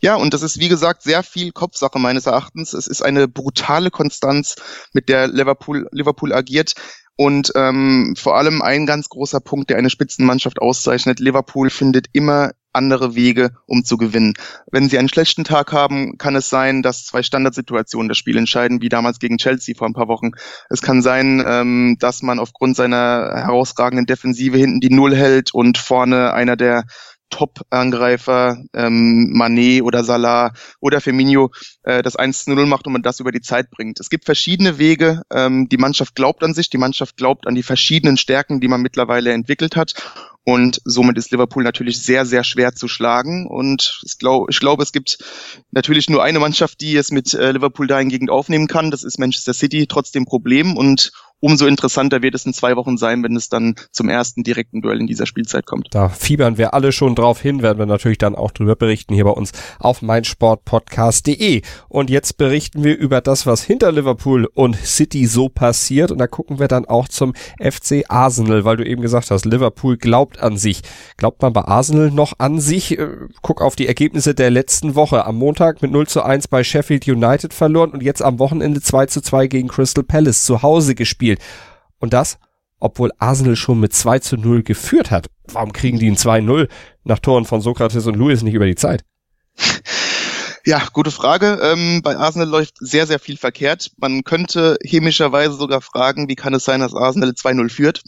Ja, 0.00 0.16
und 0.16 0.34
das 0.34 0.42
ist 0.42 0.58
wie 0.58 0.68
gesagt 0.68 1.02
sehr 1.02 1.22
viel 1.22 1.52
Kopfsache 1.52 1.98
meines 1.98 2.26
Erachtens. 2.26 2.72
Es 2.72 2.86
ist 2.86 3.02
eine 3.02 3.28
brutale 3.28 3.90
Konstanz, 3.90 4.56
mit 4.92 5.08
der 5.08 5.28
Liverpool, 5.28 5.88
Liverpool 5.92 6.32
agiert. 6.32 6.74
Und 7.16 7.52
ähm, 7.54 8.14
vor 8.16 8.36
allem 8.36 8.60
ein 8.60 8.84
ganz 8.84 9.08
großer 9.08 9.40
Punkt, 9.40 9.70
der 9.70 9.78
eine 9.78 9.88
Spitzenmannschaft 9.88 10.60
auszeichnet. 10.60 11.18
Liverpool 11.18 11.70
findet 11.70 12.08
immer 12.12 12.52
andere 12.76 13.16
Wege, 13.16 13.50
um 13.66 13.84
zu 13.84 13.96
gewinnen. 13.96 14.34
Wenn 14.70 14.88
sie 14.88 14.98
einen 14.98 15.08
schlechten 15.08 15.44
Tag 15.44 15.72
haben, 15.72 16.18
kann 16.18 16.36
es 16.36 16.48
sein, 16.48 16.82
dass 16.82 17.04
zwei 17.04 17.22
Standardsituationen 17.22 18.08
das 18.08 18.18
Spiel 18.18 18.36
entscheiden, 18.36 18.80
wie 18.80 18.88
damals 18.88 19.18
gegen 19.18 19.38
Chelsea 19.38 19.74
vor 19.76 19.88
ein 19.88 19.94
paar 19.94 20.08
Wochen. 20.08 20.30
Es 20.70 20.82
kann 20.82 21.02
sein, 21.02 21.42
ähm, 21.46 21.96
dass 21.98 22.22
man 22.22 22.38
aufgrund 22.38 22.76
seiner 22.76 23.32
herausragenden 23.34 24.06
Defensive 24.06 24.56
hinten 24.56 24.80
die 24.80 24.90
Null 24.90 25.16
hält 25.16 25.52
und 25.52 25.78
vorne 25.78 26.32
einer 26.32 26.56
der 26.56 26.84
Top-Angreifer, 27.30 28.56
ähm, 28.72 29.32
Manet 29.32 29.82
oder 29.82 30.04
Salah 30.04 30.52
oder 30.80 31.00
Firmino, 31.00 31.50
äh, 31.82 32.02
das 32.02 32.16
1-0 32.16 32.66
macht 32.66 32.86
und 32.86 32.92
man 32.92 33.02
das 33.02 33.20
über 33.20 33.32
die 33.32 33.40
Zeit 33.40 33.70
bringt. 33.70 33.98
Es 34.00 34.10
gibt 34.10 34.24
verschiedene 34.24 34.78
Wege. 34.78 35.22
Ähm, 35.32 35.68
die 35.68 35.76
Mannschaft 35.76 36.14
glaubt 36.14 36.42
an 36.44 36.54
sich, 36.54 36.70
die 36.70 36.78
Mannschaft 36.78 37.16
glaubt 37.16 37.46
an 37.46 37.54
die 37.54 37.62
verschiedenen 37.62 38.16
Stärken, 38.16 38.60
die 38.60 38.68
man 38.68 38.80
mittlerweile 38.80 39.32
entwickelt 39.32 39.76
hat. 39.76 39.94
Und 40.48 40.80
somit 40.84 41.18
ist 41.18 41.32
Liverpool 41.32 41.64
natürlich 41.64 42.00
sehr, 42.00 42.24
sehr 42.24 42.44
schwer 42.44 42.72
zu 42.72 42.86
schlagen. 42.86 43.48
Und 43.48 44.00
ich 44.04 44.16
glaube, 44.16 44.46
ich 44.48 44.60
glaube, 44.60 44.84
es 44.84 44.92
gibt 44.92 45.18
natürlich 45.72 46.08
nur 46.08 46.22
eine 46.22 46.38
Mannschaft, 46.38 46.80
die 46.80 46.94
es 46.94 47.10
mit 47.10 47.34
äh, 47.34 47.50
Liverpool 47.50 47.88
dahingegen 47.88 48.30
aufnehmen 48.30 48.68
kann. 48.68 48.92
Das 48.92 49.02
ist 49.02 49.18
Manchester 49.18 49.54
City, 49.54 49.88
trotzdem 49.88 50.24
Problem. 50.24 50.76
Und 50.76 51.10
umso 51.40 51.66
interessanter 51.66 52.22
wird 52.22 52.34
es 52.34 52.46
in 52.46 52.52
zwei 52.52 52.76
Wochen 52.76 52.96
sein, 52.96 53.22
wenn 53.22 53.36
es 53.36 53.48
dann 53.48 53.74
zum 53.92 54.08
ersten 54.08 54.42
direkten 54.42 54.80
Duell 54.80 55.00
in 55.00 55.06
dieser 55.06 55.26
Spielzeit 55.26 55.66
kommt. 55.66 55.88
Da 55.90 56.08
fiebern 56.08 56.58
wir 56.58 56.74
alle 56.74 56.92
schon 56.92 57.14
drauf 57.14 57.40
hin, 57.40 57.62
werden 57.62 57.78
wir 57.78 57.86
natürlich 57.86 58.18
dann 58.18 58.34
auch 58.34 58.50
drüber 58.50 58.76
berichten 58.76 59.14
hier 59.14 59.24
bei 59.24 59.30
uns 59.30 59.52
auf 59.78 60.02
meinsportpodcast.de. 60.02 61.62
Und 61.88 62.10
jetzt 62.10 62.36
berichten 62.36 62.84
wir 62.84 62.96
über 62.96 63.20
das, 63.20 63.46
was 63.46 63.62
hinter 63.62 63.92
Liverpool 63.92 64.48
und 64.54 64.76
City 64.76 65.26
so 65.26 65.48
passiert. 65.48 66.10
Und 66.10 66.18
da 66.18 66.26
gucken 66.26 66.58
wir 66.58 66.68
dann 66.68 66.84
auch 66.86 67.08
zum 67.08 67.34
FC 67.60 68.04
Arsenal, 68.08 68.64
weil 68.64 68.76
du 68.76 68.86
eben 68.86 69.02
gesagt 69.02 69.30
hast, 69.30 69.44
Liverpool 69.44 69.96
glaubt 69.96 70.40
an 70.40 70.56
sich. 70.56 70.82
Glaubt 71.16 71.42
man 71.42 71.52
bei 71.52 71.62
Arsenal 71.62 72.10
noch 72.10 72.34
an 72.38 72.60
sich? 72.60 72.98
Äh, 72.98 73.08
guck 73.42 73.62
auf 73.62 73.76
die 73.76 73.86
Ergebnisse 73.86 74.34
der 74.34 74.50
letzten 74.50 74.94
Woche. 74.94 75.24
Am 75.24 75.36
Montag 75.36 75.82
mit 75.82 75.92
0 75.92 76.06
zu 76.06 76.22
1 76.22 76.48
bei 76.48 76.64
Sheffield 76.64 77.06
United 77.06 77.54
verloren 77.54 77.90
und 77.90 78.02
jetzt 78.02 78.22
am 78.22 78.38
Wochenende 78.38 78.80
2 78.80 79.06
zu 79.06 79.20
2 79.20 79.46
gegen 79.46 79.68
Crystal 79.68 80.04
Palace 80.04 80.44
zu 80.44 80.62
Hause 80.62 80.94
gespielt 80.94 81.35
gespielt. 81.36 81.40
Und 81.98 82.12
das, 82.12 82.38
obwohl 82.78 83.10
Arsenal 83.18 83.56
schon 83.56 83.80
mit 83.80 83.94
2 83.94 84.18
zu 84.18 84.36
0 84.36 84.62
geführt 84.62 85.10
hat. 85.10 85.28
Warum 85.48 85.72
kriegen 85.72 85.98
die 85.98 86.10
ein 86.10 86.16
2-0 86.16 86.68
nach 87.04 87.18
Toren 87.20 87.44
von 87.44 87.60
Sokrates 87.60 88.06
und 88.06 88.16
Lewis 88.16 88.42
nicht 88.42 88.54
über 88.54 88.66
die 88.66 88.74
Zeit? 88.74 89.04
Ja, 90.66 90.82
gute 90.92 91.12
Frage. 91.12 91.60
Ähm, 91.62 92.02
bei 92.02 92.16
Arsenal 92.16 92.48
läuft 92.48 92.74
sehr, 92.80 93.06
sehr 93.06 93.20
viel 93.20 93.36
verkehrt. 93.36 93.92
Man 93.98 94.24
könnte 94.24 94.76
chemischerweise 94.82 95.54
sogar 95.54 95.80
fragen, 95.80 96.28
wie 96.28 96.34
kann 96.34 96.54
es 96.54 96.64
sein, 96.64 96.80
dass 96.80 96.92
Arsenal 96.92 97.30
2-0 97.30 97.70
führt? 97.70 98.02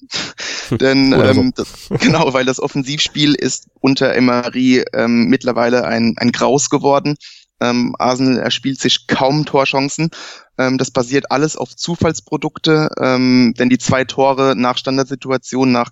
Denn 0.72 1.12
ähm, 1.12 1.52
so. 1.56 1.64
das, 1.64 2.00
genau, 2.00 2.34
weil 2.34 2.44
das 2.44 2.58
Offensivspiel 2.58 3.36
ist 3.36 3.68
unter 3.78 4.12
Emery 4.12 4.84
ähm, 4.92 5.28
mittlerweile 5.28 5.84
ein, 5.84 6.16
ein 6.18 6.32
Graus 6.32 6.68
geworden. 6.68 7.16
Ähm, 7.60 7.94
Arsenal 7.98 8.38
erspielt 8.38 8.80
sich 8.80 9.06
kaum 9.06 9.44
Torchancen. 9.44 10.10
Ähm, 10.58 10.78
das 10.78 10.90
basiert 10.90 11.30
alles 11.30 11.56
auf 11.56 11.74
Zufallsprodukte, 11.74 12.90
ähm, 13.00 13.54
denn 13.58 13.68
die 13.68 13.78
zwei 13.78 14.04
Tore 14.04 14.54
nach 14.56 14.78
Standardsituation, 14.78 15.72
nach 15.72 15.90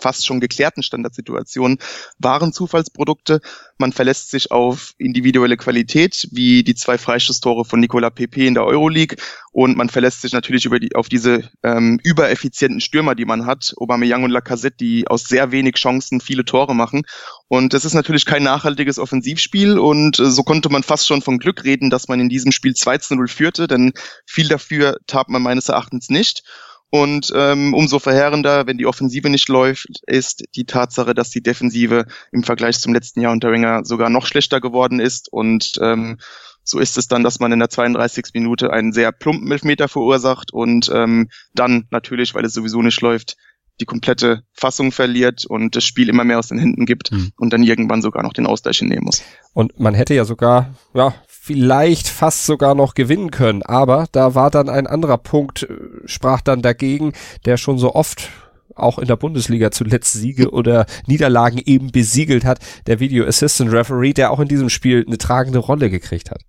fast 0.00 0.26
schon 0.26 0.40
geklärten 0.40 0.82
Standardsituationen 0.82 1.78
waren 2.18 2.52
Zufallsprodukte. 2.52 3.40
Man 3.78 3.92
verlässt 3.92 4.30
sich 4.30 4.50
auf 4.50 4.94
individuelle 4.98 5.56
Qualität, 5.56 6.28
wie 6.32 6.64
die 6.64 6.74
zwei 6.74 6.98
Freistoßtore 6.98 7.64
von 7.64 7.80
Nicola 7.80 8.10
Pepe 8.10 8.46
in 8.46 8.54
der 8.54 8.64
Euroleague. 8.64 9.16
Und 9.52 9.76
man 9.76 9.88
verlässt 9.88 10.22
sich 10.22 10.32
natürlich 10.32 10.64
über 10.64 10.78
die, 10.78 10.94
auf 10.94 11.08
diese 11.08 11.50
ähm, 11.62 11.98
übereffizienten 12.02 12.80
Stürmer, 12.80 13.14
die 13.14 13.24
man 13.24 13.46
hat, 13.46 13.74
Aubameyang 13.76 14.24
und 14.24 14.30
Lacazette, 14.30 14.76
die 14.76 15.08
aus 15.08 15.24
sehr 15.24 15.52
wenig 15.52 15.76
Chancen 15.76 16.20
viele 16.20 16.44
Tore 16.44 16.74
machen. 16.74 17.02
Und 17.48 17.72
das 17.72 17.84
ist 17.84 17.94
natürlich 17.94 18.24
kein 18.24 18.42
nachhaltiges 18.42 18.98
Offensivspiel. 18.98 19.78
Und 19.78 20.18
äh, 20.18 20.30
so 20.30 20.42
konnte 20.42 20.68
man 20.68 20.82
fast 20.82 21.06
schon 21.06 21.22
von 21.22 21.38
Glück 21.38 21.64
reden, 21.64 21.90
dass 21.90 22.08
man 22.08 22.20
in 22.20 22.28
diesem 22.28 22.52
Spiel 22.52 22.74
2 22.74 22.98
zu 22.98 23.16
0 23.16 23.28
führte, 23.28 23.66
denn 23.66 23.92
viel 24.26 24.48
dafür 24.48 24.98
tat 25.06 25.28
man 25.28 25.42
meines 25.42 25.68
Erachtens 25.68 26.08
nicht. 26.08 26.42
Und 26.90 27.32
ähm, 27.34 27.74
umso 27.74 27.98
verheerender, 27.98 28.66
wenn 28.66 28.78
die 28.78 28.86
Offensive 28.86 29.28
nicht 29.28 29.48
läuft, 29.48 29.88
ist 30.06 30.44
die 30.54 30.64
Tatsache, 30.64 31.14
dass 31.14 31.30
die 31.30 31.42
Defensive 31.42 32.06
im 32.32 32.42
Vergleich 32.42 32.80
zum 32.80 32.94
letzten 32.94 33.20
Jahr 33.20 33.32
unter 33.32 33.50
Ringer 33.50 33.84
sogar 33.84 34.08
noch 34.08 34.26
schlechter 34.26 34.60
geworden 34.60 34.98
ist. 34.98 35.30
Und 35.30 35.78
ähm, 35.82 36.18
so 36.64 36.78
ist 36.78 36.96
es 36.96 37.08
dann, 37.08 37.24
dass 37.24 37.40
man 37.40 37.52
in 37.52 37.58
der 37.58 37.68
32. 37.68 38.26
Minute 38.34 38.72
einen 38.72 38.92
sehr 38.92 39.12
plumpen 39.12 39.50
Elfmeter 39.52 39.88
verursacht 39.88 40.52
und 40.52 40.90
ähm, 40.94 41.28
dann 41.54 41.86
natürlich, 41.90 42.34
weil 42.34 42.44
es 42.44 42.54
sowieso 42.54 42.80
nicht 42.82 43.00
läuft, 43.00 43.36
die 43.80 43.84
komplette 43.84 44.42
Fassung 44.52 44.90
verliert 44.92 45.44
und 45.46 45.76
das 45.76 45.84
Spiel 45.84 46.08
immer 46.08 46.24
mehr 46.24 46.38
aus 46.38 46.48
den 46.48 46.58
Händen 46.58 46.84
gibt 46.84 47.12
mhm. 47.12 47.32
und 47.36 47.52
dann 47.52 47.62
irgendwann 47.62 48.02
sogar 48.02 48.22
noch 48.22 48.32
den 48.32 48.46
Ausgleich 48.46 48.82
nehmen 48.82 49.04
muss. 49.04 49.22
Und 49.54 49.78
man 49.78 49.94
hätte 49.94 50.14
ja 50.14 50.24
sogar, 50.24 50.74
ja, 50.94 51.14
vielleicht 51.48 52.08
fast 52.08 52.44
sogar 52.44 52.74
noch 52.74 52.92
gewinnen 52.92 53.30
können. 53.30 53.62
Aber 53.62 54.06
da 54.12 54.34
war 54.34 54.50
dann 54.50 54.68
ein 54.68 54.86
anderer 54.86 55.16
Punkt, 55.16 55.62
äh, 55.62 55.76
sprach 56.04 56.42
dann 56.42 56.60
dagegen, 56.60 57.14
der 57.46 57.56
schon 57.56 57.78
so 57.78 57.94
oft 57.94 58.28
auch 58.74 58.98
in 58.98 59.08
der 59.08 59.16
Bundesliga 59.16 59.70
zuletzt 59.70 60.12
Siege 60.12 60.50
oder 60.50 60.84
Niederlagen 61.06 61.58
eben 61.64 61.90
besiegelt 61.90 62.44
hat, 62.44 62.58
der 62.86 63.00
Video 63.00 63.26
Assistant 63.26 63.72
Referee, 63.72 64.12
der 64.12 64.30
auch 64.30 64.40
in 64.40 64.48
diesem 64.48 64.68
Spiel 64.68 65.04
eine 65.06 65.16
tragende 65.16 65.58
Rolle 65.58 65.88
gekriegt 65.88 66.30
hat. 66.30 66.42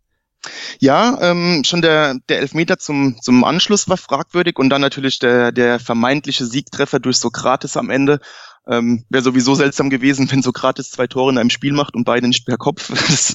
Ja, 0.79 1.17
ähm, 1.21 1.63
schon 1.65 1.81
der, 1.81 2.15
der 2.27 2.39
Elfmeter 2.39 2.77
zum, 2.77 3.17
zum 3.21 3.45
Anschluss 3.45 3.87
war 3.87 3.97
fragwürdig 3.97 4.59
und 4.59 4.69
dann 4.69 4.81
natürlich 4.81 5.19
der, 5.19 5.53
der 5.53 5.79
vermeintliche 5.79 6.45
Siegtreffer 6.45 6.99
durch 6.99 7.17
Sokrates 7.17 7.77
am 7.77 7.89
Ende 7.89 8.19
ähm, 8.69 9.03
Wäre 9.09 9.23
sowieso 9.23 9.55
seltsam 9.55 9.89
gewesen, 9.89 10.31
wenn 10.31 10.43
Sokrates 10.43 10.91
zwei 10.91 11.07
Tore 11.07 11.31
in 11.31 11.37
einem 11.37 11.49
Spiel 11.49 11.73
macht 11.73 11.95
und 11.95 12.03
beide 12.03 12.27
nicht 12.27 12.45
per 12.45 12.57
Kopf. 12.57 12.89
Das 13.09 13.33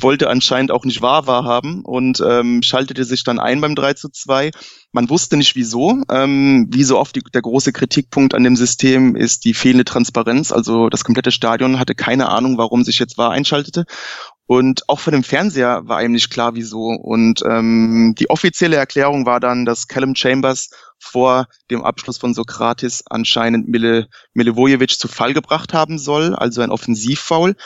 wollte 0.00 0.30
anscheinend 0.30 0.70
auch 0.70 0.84
nicht 0.84 1.02
wahr 1.02 1.26
wahrhaben 1.26 1.82
und 1.82 2.22
ähm, 2.26 2.62
schaltete 2.62 3.04
sich 3.04 3.24
dann 3.24 3.38
ein 3.38 3.60
beim 3.60 3.74
3 3.74 3.94
zu 3.94 4.08
2. 4.08 4.50
Man 4.92 5.10
wusste 5.10 5.36
nicht 5.36 5.56
wieso. 5.56 6.02
Ähm, 6.10 6.68
wie 6.70 6.84
so 6.84 6.98
oft 6.98 7.16
die, 7.16 7.22
der 7.22 7.42
große 7.42 7.72
Kritikpunkt 7.72 8.34
an 8.34 8.44
dem 8.44 8.56
System 8.56 9.16
ist 9.16 9.44
die 9.44 9.54
fehlende 9.54 9.84
Transparenz. 9.84 10.52
Also 10.52 10.88
das 10.88 11.04
komplette 11.04 11.32
Stadion 11.32 11.78
hatte 11.78 11.94
keine 11.94 12.28
Ahnung, 12.28 12.56
warum 12.56 12.84
sich 12.84 12.98
jetzt 12.98 13.18
wahr 13.18 13.32
einschaltete. 13.32 13.84
Und 14.46 14.88
auch 14.88 15.00
von 15.00 15.12
dem 15.12 15.24
Fernseher 15.24 15.82
war 15.86 16.02
ihm 16.02 16.12
nicht 16.12 16.30
klar, 16.30 16.54
wieso. 16.54 16.90
Und 16.90 17.42
ähm, 17.44 18.14
die 18.16 18.30
offizielle 18.30 18.76
Erklärung 18.76 19.26
war 19.26 19.40
dann, 19.40 19.64
dass 19.64 19.88
Callum 19.88 20.14
Chambers 20.14 20.70
vor 20.98 21.48
dem 21.70 21.82
Abschluss 21.82 22.18
von 22.18 22.32
Sokrates 22.32 23.02
anscheinend 23.08 23.68
Mile, 23.68 24.08
Milivojevic 24.34 24.98
zu 24.98 25.08
Fall 25.08 25.34
gebracht 25.34 25.74
haben 25.74 25.98
soll, 25.98 26.34
also 26.34 26.60
ein 26.62 26.70
Offensivfoul. 26.70 27.56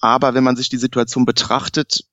Aber 0.00 0.34
wenn 0.34 0.44
man 0.44 0.56
sich 0.56 0.68
die 0.68 0.78
Situation 0.78 1.24
betrachtet, 1.24 2.04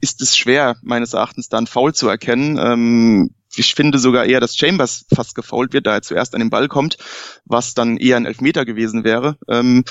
ist 0.00 0.20
es 0.20 0.36
schwer, 0.36 0.76
meines 0.82 1.12
Erachtens, 1.12 1.48
da 1.48 1.58
einen 1.58 1.68
Foul 1.68 1.94
zu 1.94 2.08
erkennen. 2.08 2.58
Ähm, 2.58 3.30
ich 3.54 3.74
finde 3.74 3.98
sogar 3.98 4.24
eher, 4.24 4.40
dass 4.40 4.56
Chambers 4.56 5.06
fast 5.14 5.34
gefoult 5.34 5.72
wird, 5.72 5.86
da 5.86 5.94
er 5.94 6.02
zuerst 6.02 6.34
an 6.34 6.40
den 6.40 6.50
Ball 6.50 6.68
kommt, 6.68 6.98
was 7.44 7.74
dann 7.74 7.96
eher 7.96 8.16
ein 8.16 8.26
Elfmeter 8.26 8.64
gewesen 8.64 9.04
wäre. 9.04 9.38
Ähm, 9.48 9.84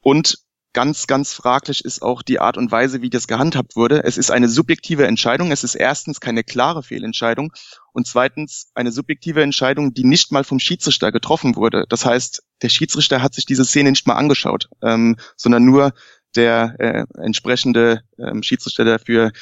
und 0.00 0.43
ganz, 0.74 1.06
ganz 1.06 1.32
fraglich 1.32 1.84
ist 1.84 2.02
auch 2.02 2.22
die 2.22 2.40
Art 2.40 2.58
und 2.58 2.70
Weise, 2.70 3.00
wie 3.00 3.08
das 3.08 3.26
gehandhabt 3.26 3.76
wurde. 3.76 4.04
Es 4.04 4.18
ist 4.18 4.30
eine 4.30 4.48
subjektive 4.48 5.06
Entscheidung. 5.06 5.50
Es 5.50 5.64
ist 5.64 5.74
erstens 5.74 6.20
keine 6.20 6.44
klare 6.44 6.82
Fehlentscheidung 6.82 7.52
und 7.92 8.06
zweitens 8.06 8.70
eine 8.74 8.92
subjektive 8.92 9.42
Entscheidung, 9.42 9.94
die 9.94 10.04
nicht 10.04 10.32
mal 10.32 10.44
vom 10.44 10.60
Schiedsrichter 10.60 11.12
getroffen 11.12 11.56
wurde. 11.56 11.86
Das 11.88 12.04
heißt, 12.04 12.42
der 12.60 12.68
Schiedsrichter 12.68 13.22
hat 13.22 13.34
sich 13.34 13.46
diese 13.46 13.64
Szene 13.64 13.90
nicht 13.90 14.06
mal 14.06 14.16
angeschaut, 14.16 14.68
ähm, 14.82 15.16
sondern 15.36 15.64
nur 15.64 15.94
der 16.36 16.74
äh, 16.78 17.04
entsprechende 17.22 18.02
ähm, 18.18 18.42
Schiedsrichter 18.42 18.84
dafür 18.84 19.32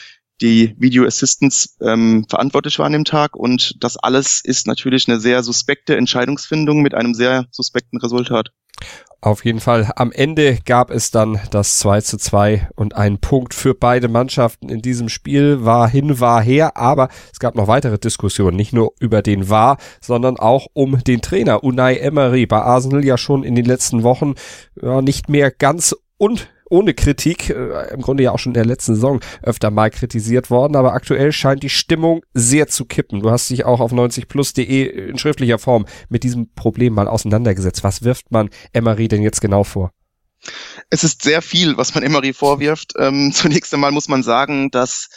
die 0.43 0.75
Video 0.77 1.05
Assistance 1.07 1.71
ähm, 1.81 2.27
verantwortlich 2.29 2.79
war 2.79 2.87
an 2.87 2.93
dem 2.93 3.05
Tag. 3.05 3.37
Und 3.37 3.77
das 3.83 3.97
alles 3.97 4.41
ist 4.45 4.67
natürlich 4.67 5.09
eine 5.09 5.21
sehr 5.21 5.43
suspekte 5.43 5.97
Entscheidungsfindung 5.97 6.83
mit 6.83 6.95
einem 6.95 7.15
sehr 7.15 7.47
suspekten 7.51 7.99
Resultat. 7.99 8.53
Auf 9.25 9.45
jeden 9.45 9.61
Fall. 9.61 9.89
Am 9.95 10.11
Ende 10.11 10.59
gab 10.65 10.91
es 10.91 11.13
dann 11.13 11.39
das 11.53 11.79
2 11.79 12.01
zu 12.01 12.19
2 12.19 12.71
und 12.75 12.97
ein 12.97 13.19
Punkt 13.19 13.55
für 13.55 13.73
beide 13.73 14.09
Mannschaften 14.09 14.69
in 14.69 14.83
diesem 14.83 15.09
Spiel. 15.09 15.65
War 15.65 15.89
hin, 15.89 16.19
war 16.19 16.43
her, 16.43 16.77
aber 16.77 17.09
es 17.33 17.39
gab 17.39 17.55
noch 17.55 17.69
weitere 17.69 18.01
Diskussionen, 18.01 18.57
nicht 18.57 18.73
nur 18.73 18.95
über 18.99 19.23
den 19.23 19.49
War, 19.49 19.77
sondern 20.01 20.39
auch 20.39 20.67
um 20.73 21.05
den 21.05 21.23
Trainer 21.23 21.63
Unai 21.63 21.99
Emery. 21.99 22.47
Bei 22.47 22.63
Arsenal 22.63 23.05
ja 23.05 23.17
schon 23.17 23.45
in 23.45 23.55
den 23.55 23.65
letzten 23.65 24.03
Wochen 24.03 24.35
ja, 24.83 25.01
nicht 25.01 25.29
mehr 25.29 25.53
ganz 25.53 25.95
und 26.19 26.49
ohne 26.73 26.95
Kritik, 26.95 27.51
äh, 27.51 27.93
im 27.93 28.01
Grunde 28.01 28.23
ja 28.23 28.33
auch 28.33 28.39
schon 28.39 28.51
in 28.51 28.55
der 28.55 28.65
letzten 28.65 28.95
Saison 28.95 29.21
öfter 29.43 29.71
mal 29.71 29.91
kritisiert 29.91 30.49
worden, 30.51 30.75
aber 30.75 30.95
aktuell 30.95 31.31
scheint 31.31 31.63
die 31.63 31.69
Stimmung 31.69 32.23
sehr 32.33 32.67
zu 32.67 32.87
kippen. 32.87 33.21
Du 33.21 33.31
hast 33.31 33.51
dich 33.51 33.67
auch 33.67 33.81
auf 33.81 33.93
90plus.de 33.93 35.11
in 35.11 35.19
schriftlicher 35.19 35.59
Form 35.59 35.85
mit 36.09 36.25
diesem 36.25 36.53
Problem 36.55 36.95
mal 36.95 37.09
auseinandergesetzt. 37.09 37.85
Was 37.85 38.03
wirft 38.03 38.33
man 38.33 38.49
Emery 38.73 39.09
denn 39.09 39.23
jetzt 39.23 39.43
genau 39.43 39.65
vor? 39.65 39.93
Es 40.89 41.05
ist 41.05 41.23
sehr 41.23 41.43
viel, 41.43 41.77
was 41.77 41.95
man 41.95 42.03
Emery 42.03 42.33
vorwirft. 42.33 42.95
Ähm, 42.99 43.33
zunächst 43.35 43.73
einmal 43.75 43.93
muss 43.93 44.09
man 44.09 44.23
sagen, 44.23 44.71
dass 44.71 45.11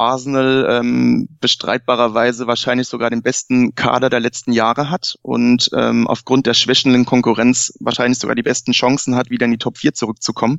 Arsenal 0.00 0.66
ähm, 0.68 1.28
bestreitbarerweise 1.40 2.46
wahrscheinlich 2.46 2.88
sogar 2.88 3.10
den 3.10 3.22
besten 3.22 3.74
Kader 3.74 4.08
der 4.08 4.20
letzten 4.20 4.52
Jahre 4.52 4.90
hat 4.90 5.16
und 5.22 5.70
ähm, 5.74 6.06
aufgrund 6.06 6.46
der 6.46 6.54
schwächenden 6.54 7.04
Konkurrenz 7.04 7.74
wahrscheinlich 7.80 8.18
sogar 8.18 8.34
die 8.34 8.42
besten 8.42 8.72
Chancen 8.72 9.14
hat, 9.14 9.30
wieder 9.30 9.44
in 9.44 9.52
die 9.52 9.58
Top 9.58 9.76
4 9.76 9.92
zurückzukommen. 9.92 10.58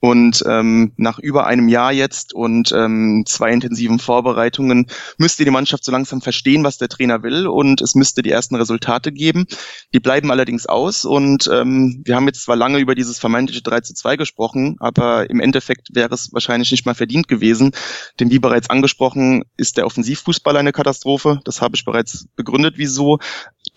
Und 0.00 0.42
ähm, 0.46 0.92
nach 0.96 1.18
über 1.18 1.46
einem 1.46 1.68
Jahr 1.68 1.92
jetzt 1.92 2.32
und 2.32 2.72
ähm, 2.72 3.24
zwei 3.26 3.52
intensiven 3.52 3.98
Vorbereitungen 3.98 4.86
müsste 5.18 5.44
die 5.44 5.50
Mannschaft 5.50 5.84
so 5.84 5.92
langsam 5.92 6.22
verstehen, 6.22 6.64
was 6.64 6.78
der 6.78 6.88
Trainer 6.88 7.22
will 7.22 7.46
und 7.46 7.82
es 7.82 7.94
müsste 7.94 8.22
die 8.22 8.30
ersten 8.30 8.54
Resultate 8.54 9.12
geben. 9.12 9.46
Die 9.92 10.00
bleiben 10.00 10.30
allerdings 10.30 10.64
aus 10.64 11.04
und 11.04 11.50
ähm, 11.52 12.00
wir 12.04 12.16
haben 12.16 12.26
jetzt 12.26 12.42
zwar 12.42 12.56
lange 12.56 12.78
über 12.78 12.94
dieses 12.94 13.18
vermeintliche 13.18 13.62
3 13.62 13.80
zu 13.80 13.94
2 13.94 14.16
gesprochen, 14.16 14.76
aber 14.80 15.28
im 15.28 15.38
Endeffekt 15.38 15.94
wäre 15.94 16.14
es 16.14 16.32
wahrscheinlich 16.32 16.70
nicht 16.70 16.86
mal 16.86 16.94
verdient 16.94 17.28
gewesen, 17.28 17.72
denn 18.18 18.30
wie 18.30 18.38
bereits 18.38 18.70
angesprochen 18.70 19.44
ist 19.58 19.76
der 19.76 19.84
Offensivfußball 19.84 20.56
eine 20.56 20.72
Katastrophe. 20.72 21.40
Das 21.44 21.60
habe 21.60 21.76
ich 21.76 21.84
bereits 21.84 22.26
begründet, 22.36 22.74
wieso. 22.78 23.18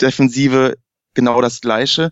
Defensive 0.01 0.75
genau 1.13 1.41
das 1.41 1.61
Gleiche. 1.61 2.11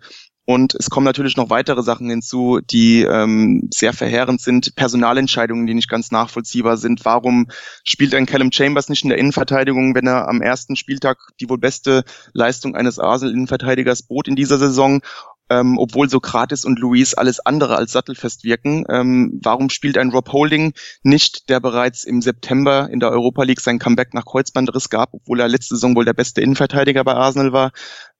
Und 0.51 0.75
es 0.75 0.89
kommen 0.89 1.05
natürlich 1.05 1.37
noch 1.37 1.49
weitere 1.49 1.81
Sachen 1.81 2.09
hinzu, 2.09 2.59
die 2.59 3.03
ähm, 3.03 3.69
sehr 3.73 3.93
verheerend 3.93 4.41
sind. 4.41 4.75
Personalentscheidungen, 4.75 5.65
die 5.65 5.73
nicht 5.73 5.87
ganz 5.87 6.11
nachvollziehbar 6.11 6.75
sind. 6.75 7.05
Warum 7.05 7.47
spielt 7.85 8.13
ein 8.13 8.25
Callum 8.25 8.51
Chambers 8.51 8.89
nicht 8.89 9.03
in 9.03 9.09
der 9.09 9.17
Innenverteidigung, 9.17 9.95
wenn 9.95 10.07
er 10.07 10.27
am 10.27 10.41
ersten 10.41 10.75
Spieltag 10.75 11.19
die 11.39 11.47
wohl 11.49 11.57
beste 11.57 12.03
Leistung 12.33 12.75
eines 12.75 12.99
Arsenal-Innenverteidigers 12.99 14.03
bot 14.03 14.27
in 14.27 14.35
dieser 14.35 14.57
Saison? 14.57 14.99
Ähm, 15.49 15.77
obwohl 15.77 16.09
Sokrates 16.09 16.65
und 16.65 16.79
Luis 16.79 17.13
alles 17.13 17.39
andere 17.39 17.77
als 17.77 17.93
sattelfest 17.93 18.43
wirken. 18.43 18.83
Ähm, 18.89 19.39
warum 19.41 19.69
spielt 19.69 19.97
ein 19.97 20.11
Rob 20.11 20.33
Holding 20.33 20.73
nicht, 21.01 21.47
der 21.47 21.61
bereits 21.61 22.03
im 22.03 22.21
September 22.21 22.89
in 22.89 22.99
der 22.99 23.11
Europa 23.11 23.43
League 23.43 23.61
sein 23.61 23.79
Comeback 23.79 24.13
nach 24.13 24.25
Kreuzbandriss 24.25 24.89
gab, 24.89 25.13
obwohl 25.13 25.39
er 25.39 25.47
letzte 25.47 25.75
Saison 25.75 25.95
wohl 25.95 26.05
der 26.05 26.13
beste 26.13 26.41
Innenverteidiger 26.41 27.05
bei 27.05 27.13
Arsenal 27.13 27.53
war? 27.53 27.71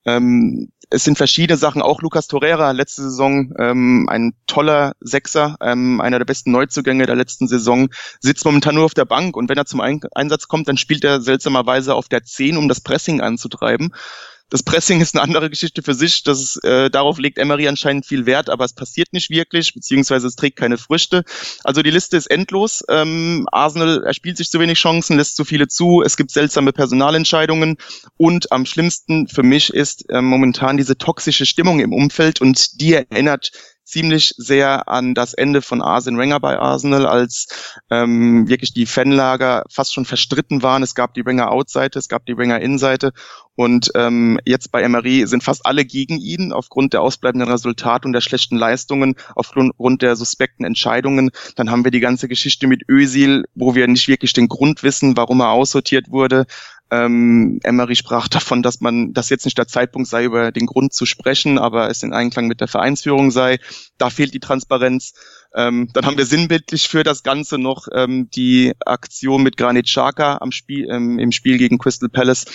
Ähm, 0.06 0.72
es 0.92 1.06
sind 1.06 1.18
verschiedene 1.18 1.58
Sachen, 1.58 1.82
auch 1.82 2.02
Lucas 2.02 2.28
Torreira, 2.28 2.72
letzte 2.72 3.04
Saison 3.04 3.54
ähm, 3.58 4.08
ein 4.10 4.34
toller 4.46 4.94
Sechser, 5.00 5.56
ähm, 5.62 6.02
einer 6.02 6.20
der 6.20 6.26
besten 6.26 6.52
Neuzugänge 6.52 7.06
der 7.06 7.16
letzten 7.16 7.48
Saison, 7.48 7.90
sitzt 8.20 8.46
momentan 8.46 8.76
nur 8.76 8.86
auf 8.86 8.94
der 8.94 9.06
Bank 9.06 9.38
und 9.38 9.50
wenn 9.50 9.58
er 9.58 9.66
zum 9.66 9.80
Einsatz 9.80 10.48
kommt, 10.50 10.68
dann 10.68 10.78
spielt 10.78 11.04
er 11.06 11.22
seltsamerweise 11.22 11.96
auf 11.96 12.10
der 12.10 12.24
10, 12.24 12.58
um 12.58 12.68
das 12.68 12.82
Pressing 12.82 13.22
anzutreiben. 13.22 13.94
Das 14.52 14.64
Pressing 14.64 15.00
ist 15.00 15.16
eine 15.16 15.24
andere 15.24 15.50
Geschichte 15.50 15.82
für 15.82 15.94
sich. 15.94 16.24
Das 16.24 16.42
ist, 16.42 16.64
äh, 16.66 16.90
darauf 16.90 17.18
legt 17.18 17.38
Emery 17.38 17.70
anscheinend 17.70 18.06
viel 18.06 18.26
Wert, 18.26 18.50
aber 18.50 18.66
es 18.66 18.74
passiert 18.74 19.14
nicht 19.14 19.30
wirklich, 19.30 19.74
beziehungsweise 19.74 20.28
es 20.28 20.36
trägt 20.36 20.58
keine 20.58 20.78
Früchte. 20.78 21.24
Also 21.64 21.82
die 21.82 21.90
Liste 21.90 22.18
ist 22.18 22.28
endlos. 22.28 22.84
Ähm, 22.90 23.48
Arsenal 23.54 24.04
erspielt 24.04 24.36
sich 24.36 24.50
zu 24.50 24.60
wenig 24.60 24.78
Chancen, 24.78 25.16
lässt 25.16 25.38
zu 25.38 25.46
viele 25.46 25.70
zu. 25.70 26.04
Es 26.06 26.18
gibt 26.18 26.32
seltsame 26.32 26.74
Personalentscheidungen 26.74 27.78
und 28.18 28.52
am 28.52 28.66
schlimmsten 28.66 29.30
für 29.30 29.44
mich 29.44 29.74
ist 29.74 30.10
äh, 30.10 30.22
momentan 30.22 30.76
diese 30.76 30.98
toxische 30.98 31.46
Stimmung 31.46 31.80
im 31.80 31.94
Umfeld 31.94 32.42
und 32.42 32.82
die 32.82 32.94
erinnert 32.94 33.52
ziemlich 33.92 34.34
sehr 34.38 34.88
an 34.88 35.14
das 35.14 35.34
Ende 35.34 35.62
von 35.62 35.82
Arsene 35.82 36.18
Wenger 36.18 36.40
bei 36.40 36.58
Arsenal, 36.58 37.06
als 37.06 37.76
ähm, 37.90 38.48
wirklich 38.48 38.74
die 38.74 38.86
Fanlager 38.86 39.64
fast 39.70 39.94
schon 39.94 40.06
verstritten 40.06 40.64
waren. 40.64 40.82
Es 40.82 40.96
gab 40.96 41.14
die 41.14 41.26
Wenger 41.26 41.52
Out-Seite, 41.52 42.00
es 42.00 42.08
gab 42.08 42.26
die 42.26 42.38
Wenger 42.38 42.62
In-Seite 42.62 43.12
und 43.56 43.92
ähm, 43.96 44.40
jetzt 44.46 44.72
bei 44.72 44.82
Emery 44.82 45.28
sind 45.28 45.44
fast 45.44 45.66
alle 45.66 45.84
gegen 45.84 46.18
ihn 46.18 46.54
aufgrund 46.54 46.94
der 46.94 47.02
ausbleibenden 47.02 47.50
Resultate 47.50 48.08
und 48.08 48.14
der 48.14 48.22
schlechten 48.22 48.56
Leistungen, 48.56 49.16
aufgrund 49.36 50.02
der 50.02 50.16
suspekten 50.16 50.66
Entscheidungen. 50.66 51.32
Dann 51.56 51.70
haben 51.70 51.84
wir 51.84 51.92
die 51.92 52.00
ganze 52.00 52.30
Geschichte 52.30 52.68
mit 52.68 52.88
Özil, 52.90 53.44
wo 53.54 53.76
wir 53.76 53.88
nicht 53.88 54.08
wirklich 54.08 54.34
den 54.34 54.48
Grund 54.48 54.84
wissen, 54.84 55.18
warum 55.18 55.42
er 55.42 55.50
aussortiert 55.50 56.10
wurde. 56.10 56.46
Ähm, 56.92 57.60
Emery 57.64 57.96
sprach 57.96 58.28
davon, 58.28 58.62
dass 58.62 58.82
man, 58.82 59.14
dass 59.14 59.30
jetzt 59.30 59.46
nicht 59.46 59.58
der 59.58 59.68
Zeitpunkt 59.68 60.10
sei, 60.10 60.26
über 60.26 60.52
den 60.52 60.66
Grund 60.66 60.94
zu 60.94 61.06
sprechen, 61.06 61.58
aber 61.58 61.90
es 61.90 62.04
in 62.04 62.14
Einklang 62.14 62.48
mit 62.48 62.60
der 62.60 62.68
Vereinsführung 62.68 63.32
sei. 63.32 63.60
Da 63.98 64.10
fehlt 64.10 64.34
die 64.34 64.42
Transparenz. 64.42 65.14
Ähm, 65.56 65.90
dann 65.94 66.06
haben 66.06 66.18
wir 66.18 66.26
sinnbildlich 66.26 66.90
für 66.90 67.04
das 67.04 67.24
Ganze 67.24 67.58
noch 67.58 67.88
ähm, 67.94 68.30
die 68.30 68.74
Aktion 68.86 69.42
mit 69.42 69.58
Granit 69.58 69.86
Xhaka 69.86 70.38
am 70.42 70.52
Spiel, 70.52 70.88
ähm, 70.90 71.18
im 71.18 71.32
Spiel 71.32 71.58
gegen 71.58 71.78
Crystal 71.78 72.10
Palace, 72.10 72.46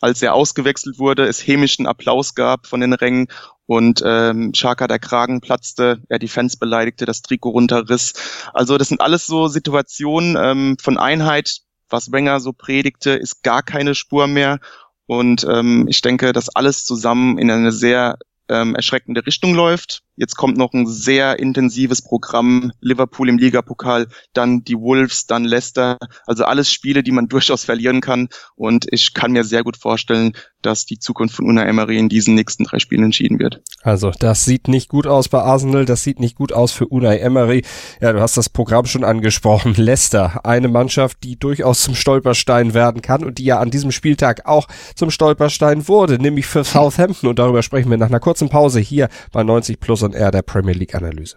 als 0.00 0.20
er 0.20 0.34
ausgewechselt 0.34 0.98
wurde, 0.98 1.24
es 1.24 1.46
hämischen 1.46 1.86
Applaus 1.86 2.34
gab 2.34 2.66
von 2.66 2.80
den 2.80 2.92
Rängen 2.92 3.28
und 3.64 4.02
ähm, 4.04 4.52
Xhaka 4.52 4.86
der 4.86 4.98
Kragen 4.98 5.40
platzte, 5.40 6.02
er 6.08 6.18
die 6.18 6.28
Fans 6.28 6.56
beleidigte, 6.56 7.06
das 7.06 7.22
Trikot 7.22 7.50
runterriss. 7.50 8.12
Also 8.52 8.78
das 8.78 8.88
sind 8.88 9.00
alles 9.00 9.26
so 9.26 9.48
Situationen 9.48 10.36
ähm, 10.38 10.76
von 10.80 10.98
Einheit, 10.98 11.60
was 11.90 12.12
Wenger 12.12 12.40
so 12.40 12.52
predigte, 12.52 13.10
ist 13.10 13.42
gar 13.42 13.62
keine 13.62 13.94
Spur 13.94 14.26
mehr. 14.26 14.58
Und 15.06 15.46
ähm, 15.48 15.86
ich 15.88 16.02
denke, 16.02 16.32
dass 16.32 16.48
alles 16.48 16.84
zusammen 16.84 17.38
in 17.38 17.50
eine 17.50 17.72
sehr 17.72 18.18
ähm, 18.48 18.74
erschreckende 18.74 19.24
Richtung 19.26 19.54
läuft. 19.54 20.02
Jetzt 20.16 20.36
kommt 20.36 20.56
noch 20.56 20.72
ein 20.72 20.86
sehr 20.86 21.38
intensives 21.38 22.00
Programm. 22.00 22.72
Liverpool 22.80 23.28
im 23.28 23.36
Ligapokal, 23.36 24.06
dann 24.32 24.64
die 24.64 24.78
Wolves, 24.78 25.26
dann 25.26 25.44
Leicester. 25.44 25.98
Also 26.26 26.44
alles 26.44 26.72
Spiele, 26.72 27.02
die 27.02 27.12
man 27.12 27.28
durchaus 27.36 27.64
verlieren 27.64 28.00
kann. 28.00 28.28
Und 28.54 28.86
ich 28.90 29.12
kann 29.12 29.32
mir 29.32 29.44
sehr 29.44 29.62
gut 29.62 29.76
vorstellen, 29.76 30.32
dass 30.62 30.86
die 30.86 30.98
Zukunft 30.98 31.36
von 31.36 31.46
Unai 31.46 31.64
Emery 31.64 31.98
in 31.98 32.08
diesen 32.08 32.34
nächsten 32.34 32.64
drei 32.64 32.78
Spielen 32.78 33.04
entschieden 33.04 33.38
wird. 33.38 33.60
Also 33.82 34.10
das 34.10 34.44
sieht 34.44 34.68
nicht 34.68 34.88
gut 34.88 35.06
aus 35.06 35.28
bei 35.28 35.40
Arsenal. 35.40 35.84
Das 35.84 36.02
sieht 36.02 36.18
nicht 36.18 36.34
gut 36.34 36.52
aus 36.52 36.72
für 36.72 36.86
Unai 36.88 37.18
Emery. 37.18 37.62
Ja, 38.00 38.12
du 38.12 38.20
hast 38.20 38.36
das 38.36 38.48
Programm 38.48 38.86
schon 38.86 39.04
angesprochen. 39.04 39.74
Leicester, 39.76 40.44
eine 40.44 40.68
Mannschaft, 40.68 41.18
die 41.22 41.38
durchaus 41.38 41.82
zum 41.82 41.94
Stolperstein 41.94 42.72
werden 42.74 43.02
kann 43.02 43.22
und 43.22 43.38
die 43.38 43.44
ja 43.44 43.60
an 43.60 43.70
diesem 43.70 43.92
Spieltag 43.92 44.46
auch 44.46 44.66
zum 44.94 45.10
Stolperstein 45.10 45.86
wurde, 45.88 46.18
nämlich 46.18 46.46
für 46.46 46.64
Southampton. 46.64 47.28
Und 47.28 47.38
darüber 47.38 47.62
sprechen 47.62 47.90
wir 47.90 47.98
nach 47.98 48.08
einer 48.08 48.20
kurzen 48.20 48.48
Pause 48.48 48.80
hier 48.80 49.08
bei 49.30 49.44
90 49.44 49.78
Plus 49.78 50.05
und 50.06 50.14
R 50.14 50.30
der 50.30 50.42
Premier 50.42 50.74
League 50.74 50.94
Analyse. 50.94 51.36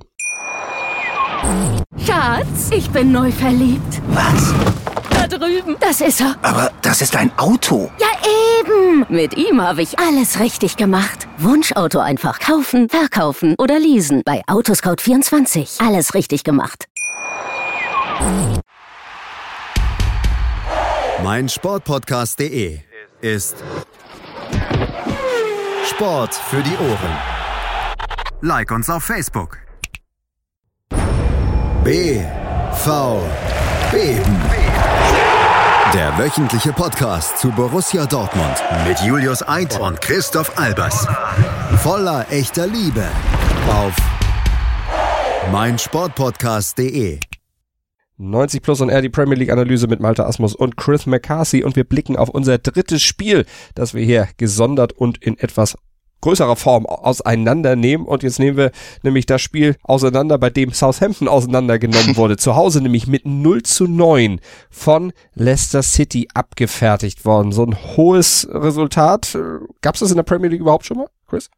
Schatz, 2.05 2.69
ich 2.71 2.89
bin 2.91 3.11
neu 3.11 3.31
verliebt. 3.31 4.01
Was? 4.09 4.53
Da 5.09 5.27
drüben. 5.27 5.75
Das 5.79 6.01
ist 6.01 6.21
er. 6.21 6.35
Aber 6.41 6.71
das 6.81 7.01
ist 7.01 7.15
ein 7.15 7.31
Auto. 7.38 7.91
Ja, 7.99 8.07
eben. 8.59 9.05
Mit 9.09 9.35
ihm 9.35 9.61
habe 9.61 9.81
ich 9.81 9.99
alles 9.99 10.39
richtig 10.39 10.77
gemacht. 10.77 11.27
Wunschauto 11.38 11.99
einfach 11.99 12.39
kaufen, 12.39 12.89
verkaufen 12.89 13.55
oder 13.57 13.79
leasen. 13.79 14.21
Bei 14.25 14.41
Autoscout24. 14.47 15.85
Alles 15.85 16.13
richtig 16.13 16.43
gemacht. 16.43 16.85
Mein 21.23 21.49
Sportpodcast.de 21.49 22.79
ist 23.21 23.57
Sport 25.85 26.33
für 26.35 26.61
die 26.61 26.77
Ohren. 26.77 27.38
Like 28.41 28.72
uns 28.72 28.89
auf 28.89 29.03
Facebook. 29.03 29.58
BVB. 31.84 32.34
Der 35.93 36.17
wöchentliche 36.17 36.72
Podcast 36.72 37.38
zu 37.39 37.51
Borussia 37.51 38.05
Dortmund 38.05 38.63
mit 38.88 39.01
Julius 39.01 39.46
Eid 39.46 39.77
und 39.81 40.00
Christoph 40.00 40.58
Albers. 40.58 41.05
Voller 41.79 42.27
echter 42.29 42.65
Liebe 42.65 43.05
auf 43.67 43.93
meinsportpodcast.de. 45.51 47.19
90 48.15 48.62
Plus 48.62 48.79
und 48.79 48.88
R 48.89 49.01
die 49.01 49.10
Premier 49.10 49.36
League 49.36 49.51
Analyse 49.51 49.88
mit 49.88 50.00
Malte 50.00 50.25
Asmus 50.25 50.55
und 50.55 50.77
Chris 50.77 51.05
McCarthy 51.05 51.65
und 51.65 51.75
wir 51.75 51.84
blicken 51.84 52.15
auf 52.15 52.29
unser 52.29 52.58
drittes 52.58 53.01
Spiel, 53.01 53.46
das 53.75 53.93
wir 53.93 54.05
hier 54.05 54.29
gesondert 54.38 54.93
und 54.93 55.17
in 55.22 55.38
etwas 55.38 55.75
größerer 56.21 56.55
Form 56.55 56.85
auseinandernehmen. 56.85 58.05
Und 58.05 58.23
jetzt 58.23 58.39
nehmen 58.39 58.58
wir 58.58 58.71
nämlich 59.03 59.25
das 59.25 59.41
Spiel 59.41 59.75
auseinander, 59.84 60.38
bei 60.38 60.49
dem 60.49 60.71
Southampton 60.71 61.27
auseinandergenommen 61.27 62.17
wurde. 62.17 62.38
Zu 62.38 62.55
Hause 62.55 62.82
nämlich 62.82 63.08
mit 63.08 63.25
0 63.25 63.63
zu 63.63 63.88
9 63.88 64.39
von 64.69 65.13
Leicester 65.34 65.84
City 65.84 66.27
abgefertigt 66.34 67.25
worden. 67.25 67.51
So 67.51 67.65
ein 67.65 67.77
hohes 67.95 68.47
Resultat. 68.51 69.38
Gab 69.82 69.95
es 69.95 70.01
das 70.01 70.12
in 70.12 70.17
der 70.17 70.23
Premier 70.23 70.49
League 70.49 70.62
überhaupt 70.62 70.86
schon 70.86 70.97
mal? 70.97 71.08
Chris? 71.29 71.49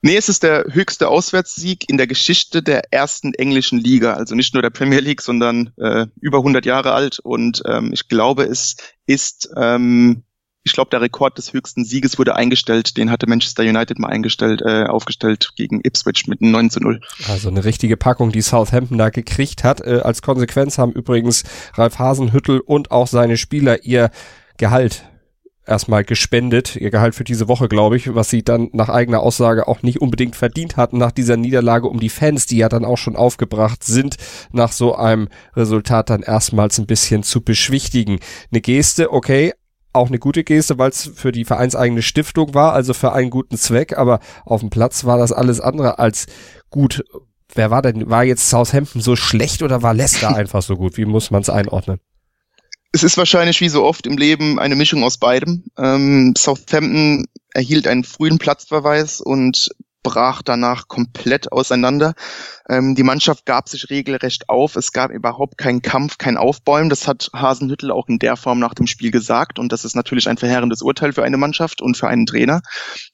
Nee, 0.00 0.16
es 0.16 0.28
ist 0.28 0.42
der 0.42 0.64
höchste 0.70 1.08
Auswärtssieg 1.08 1.88
in 1.88 1.96
der 1.96 2.06
Geschichte 2.06 2.62
der 2.62 2.92
ersten 2.92 3.34
englischen 3.34 3.78
Liga. 3.78 4.14
Also 4.14 4.34
nicht 4.34 4.54
nur 4.54 4.62
der 4.62 4.70
Premier 4.70 5.00
League, 5.00 5.20
sondern 5.20 5.72
äh, 5.76 6.06
über 6.20 6.38
100 6.38 6.64
Jahre 6.64 6.92
alt. 6.92 7.18
Und 7.18 7.62
ähm, 7.66 7.90
ich 7.92 8.08
glaube, 8.08 8.44
es 8.44 8.76
ist 9.06 9.50
ähm, 9.56 10.22
ich 10.64 10.72
glaube, 10.72 10.90
der 10.90 11.00
Rekord 11.00 11.38
des 11.38 11.52
höchsten 11.52 11.84
Sieges 11.84 12.18
wurde 12.18 12.34
eingestellt. 12.36 12.96
Den 12.96 13.10
hatte 13.10 13.26
Manchester 13.26 13.62
United 13.62 13.98
mal 13.98 14.08
eingestellt, 14.08 14.62
äh, 14.62 14.84
aufgestellt 14.84 15.52
gegen 15.56 15.80
Ipswich 15.82 16.26
mit 16.26 16.42
einem 16.42 16.50
9 16.50 16.70
zu 16.70 16.80
0. 16.80 17.00
Also 17.28 17.48
eine 17.48 17.64
richtige 17.64 17.96
Packung, 17.96 18.32
die 18.32 18.42
Southampton 18.42 18.98
da 18.98 19.10
gekriegt 19.10 19.64
hat. 19.64 19.80
Äh, 19.80 20.00
als 20.04 20.22
Konsequenz 20.22 20.78
haben 20.78 20.92
übrigens 20.92 21.44
Ralf 21.74 21.98
Hasenhüttel 21.98 22.60
und 22.60 22.90
auch 22.90 23.06
seine 23.06 23.36
Spieler 23.36 23.84
ihr 23.84 24.10
Gehalt 24.56 25.04
erstmal 25.68 26.02
gespendet, 26.02 26.76
ihr 26.76 26.90
Gehalt 26.90 27.14
für 27.14 27.24
diese 27.24 27.46
Woche, 27.46 27.68
glaube 27.68 27.96
ich, 27.96 28.14
was 28.14 28.30
sie 28.30 28.42
dann 28.42 28.70
nach 28.72 28.88
eigener 28.88 29.20
Aussage 29.20 29.68
auch 29.68 29.82
nicht 29.82 30.00
unbedingt 30.00 30.34
verdient 30.34 30.76
hatten 30.76 30.98
nach 30.98 31.12
dieser 31.12 31.36
Niederlage, 31.36 31.88
um 31.88 32.00
die 32.00 32.08
Fans, 32.08 32.46
die 32.46 32.56
ja 32.56 32.68
dann 32.68 32.84
auch 32.84 32.96
schon 32.96 33.16
aufgebracht 33.16 33.84
sind, 33.84 34.16
nach 34.50 34.72
so 34.72 34.96
einem 34.96 35.28
Resultat 35.54 36.10
dann 36.10 36.22
erstmals 36.22 36.78
ein 36.78 36.86
bisschen 36.86 37.22
zu 37.22 37.42
beschwichtigen. 37.42 38.18
Eine 38.50 38.62
Geste, 38.62 39.12
okay, 39.12 39.52
auch 39.98 40.08
eine 40.08 40.18
gute 40.18 40.44
Geste, 40.44 40.78
weil 40.78 40.90
es 40.90 41.10
für 41.14 41.32
die 41.32 41.44
vereinseigene 41.44 42.02
Stiftung 42.02 42.54
war, 42.54 42.72
also 42.72 42.94
für 42.94 43.12
einen 43.12 43.30
guten 43.30 43.56
Zweck, 43.56 43.96
aber 43.98 44.20
auf 44.44 44.60
dem 44.60 44.70
Platz 44.70 45.04
war 45.04 45.18
das 45.18 45.32
alles 45.32 45.60
andere 45.60 45.98
als 45.98 46.26
gut. 46.70 47.04
Wer 47.54 47.70
war 47.70 47.82
denn, 47.82 48.08
war 48.08 48.24
jetzt 48.24 48.48
Southampton 48.48 49.00
so 49.00 49.16
schlecht 49.16 49.62
oder 49.62 49.82
war 49.82 49.94
Leicester 49.94 50.28
einfach 50.36 50.62
so 50.62 50.76
gut? 50.76 50.96
Wie 50.96 51.04
muss 51.04 51.30
man 51.30 51.42
es 51.42 51.50
einordnen? 51.50 52.00
Es 52.92 53.02
ist 53.02 53.18
wahrscheinlich 53.18 53.60
wie 53.60 53.68
so 53.68 53.84
oft 53.84 54.06
im 54.06 54.16
Leben 54.16 54.58
eine 54.58 54.74
Mischung 54.74 55.04
aus 55.04 55.18
beidem. 55.18 55.64
Ähm, 55.76 56.34
Southampton 56.36 57.26
erhielt 57.52 57.86
einen 57.86 58.04
frühen 58.04 58.38
Platzverweis 58.38 59.20
und 59.20 59.68
brach 60.08 60.40
danach 60.40 60.88
komplett 60.88 61.52
auseinander. 61.52 62.14
Ähm, 62.66 62.94
die 62.94 63.02
Mannschaft 63.02 63.44
gab 63.44 63.68
sich 63.68 63.90
regelrecht 63.90 64.48
auf. 64.48 64.74
Es 64.74 64.92
gab 64.92 65.10
überhaupt 65.10 65.58
keinen 65.58 65.82
Kampf, 65.82 66.16
kein 66.16 66.38
Aufbäumen. 66.38 66.88
Das 66.88 67.06
hat 67.06 67.28
Hasenhüttel 67.34 67.90
auch 67.90 68.08
in 68.08 68.18
der 68.18 68.36
Form 68.36 68.58
nach 68.58 68.72
dem 68.72 68.86
Spiel 68.86 69.10
gesagt. 69.10 69.58
Und 69.58 69.70
das 69.70 69.84
ist 69.84 69.94
natürlich 69.94 70.26
ein 70.28 70.38
verheerendes 70.38 70.80
Urteil 70.80 71.12
für 71.12 71.24
eine 71.24 71.36
Mannschaft 71.36 71.82
und 71.82 71.98
für 71.98 72.08
einen 72.08 72.24
Trainer. 72.24 72.62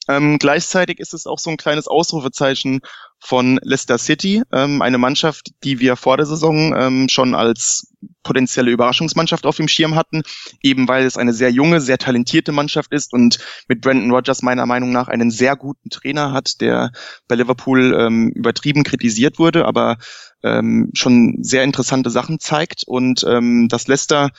Ähm, 0.07 0.39
gleichzeitig 0.39 0.99
ist 0.99 1.13
es 1.13 1.27
auch 1.27 1.39
so 1.39 1.49
ein 1.49 1.57
kleines 1.57 1.89
Ausrufezeichen 1.89 2.79
von 3.19 3.59
Leicester 3.63 3.97
City, 3.97 4.43
ähm, 4.51 4.81
eine 4.81 4.97
Mannschaft, 4.97 5.51
die 5.63 5.79
wir 5.79 5.95
vor 5.95 6.17
der 6.17 6.25
Saison 6.25 6.75
ähm, 6.77 7.09
schon 7.09 7.33
als 7.33 7.91
potenzielle 8.23 8.71
Überraschungsmannschaft 8.71 9.45
auf 9.45 9.57
dem 9.57 9.67
Schirm 9.67 9.95
hatten, 9.95 10.21
eben 10.61 10.87
weil 10.87 11.05
es 11.05 11.17
eine 11.17 11.33
sehr 11.33 11.49
junge, 11.49 11.81
sehr 11.81 11.97
talentierte 11.97 12.51
Mannschaft 12.51 12.91
ist 12.93 13.13
und 13.13 13.39
mit 13.67 13.81
Brandon 13.81 14.11
Rogers 14.11 14.41
meiner 14.41 14.65
Meinung 14.65 14.91
nach 14.91 15.07
einen 15.07 15.31
sehr 15.31 15.55
guten 15.55 15.89
Trainer 15.89 16.33
hat, 16.33 16.61
der 16.61 16.91
bei 17.27 17.35
Liverpool 17.35 17.95
ähm, 17.97 18.29
übertrieben 18.29 18.83
kritisiert 18.83 19.39
wurde, 19.39 19.65
aber 19.65 19.97
ähm, 20.43 20.91
schon 20.93 21.37
sehr 21.41 21.63
interessante 21.63 22.09
Sachen 22.09 22.39
zeigt. 22.39 22.83
Und 22.85 23.25
ähm, 23.27 23.67
dass 23.69 23.87
Leicester 23.87 24.29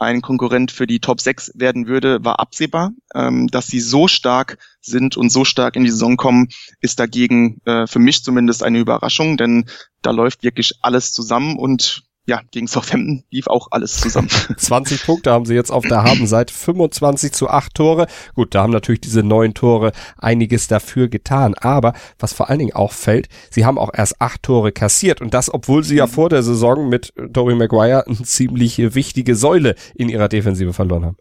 ein 0.00 0.22
Konkurrent 0.22 0.70
für 0.70 0.86
die 0.86 1.00
Top 1.00 1.20
6 1.20 1.52
werden 1.54 1.86
würde, 1.86 2.24
war 2.24 2.40
absehbar. 2.40 2.92
Ähm, 3.14 3.48
dass 3.48 3.66
sie 3.66 3.80
so 3.80 4.08
stark 4.08 4.58
sind 4.80 5.16
und 5.16 5.30
so 5.30 5.44
stark 5.44 5.76
in 5.76 5.84
die 5.84 5.90
Saison 5.90 6.16
kommen, 6.16 6.48
ist 6.80 6.98
dagegen 6.98 7.60
äh, 7.64 7.86
für 7.86 7.98
mich 7.98 8.24
zumindest 8.24 8.62
eine 8.62 8.78
Überraschung, 8.78 9.36
denn 9.36 9.66
da 10.02 10.10
läuft 10.10 10.42
wirklich 10.42 10.74
alles 10.80 11.12
zusammen 11.12 11.58
und 11.58 12.02
ja, 12.30 12.42
gegen 12.52 12.68
Southampton 12.68 13.24
lief 13.30 13.48
auch 13.48 13.66
alles 13.72 13.96
zusammen. 13.96 14.28
20 14.56 15.04
Punkte 15.04 15.32
haben 15.32 15.44
sie 15.46 15.54
jetzt 15.54 15.72
auf 15.72 15.84
der 15.84 16.04
Habenseite, 16.04 16.54
25 16.54 17.32
zu 17.32 17.48
8 17.48 17.74
Tore. 17.74 18.06
Gut, 18.36 18.54
da 18.54 18.62
haben 18.62 18.72
natürlich 18.72 19.00
diese 19.00 19.24
neun 19.24 19.52
Tore 19.52 19.90
einiges 20.16 20.68
dafür 20.68 21.08
getan. 21.08 21.54
Aber 21.54 21.92
was 22.20 22.32
vor 22.32 22.48
allen 22.48 22.60
Dingen 22.60 22.72
auffällt, 22.72 23.28
sie 23.50 23.66
haben 23.66 23.78
auch 23.78 23.90
erst 23.92 24.20
acht 24.20 24.44
Tore 24.44 24.70
kassiert. 24.70 25.20
Und 25.20 25.34
das, 25.34 25.52
obwohl 25.52 25.82
sie 25.82 25.96
ja 25.96 26.06
vor 26.06 26.28
der 26.28 26.44
Saison 26.44 26.88
mit 26.88 27.12
Toby 27.32 27.56
Maguire 27.56 28.06
eine 28.06 28.22
ziemlich 28.22 28.78
wichtige 28.78 29.34
Säule 29.34 29.74
in 29.96 30.08
ihrer 30.08 30.28
Defensive 30.28 30.72
verloren 30.72 31.06
haben. 31.06 31.16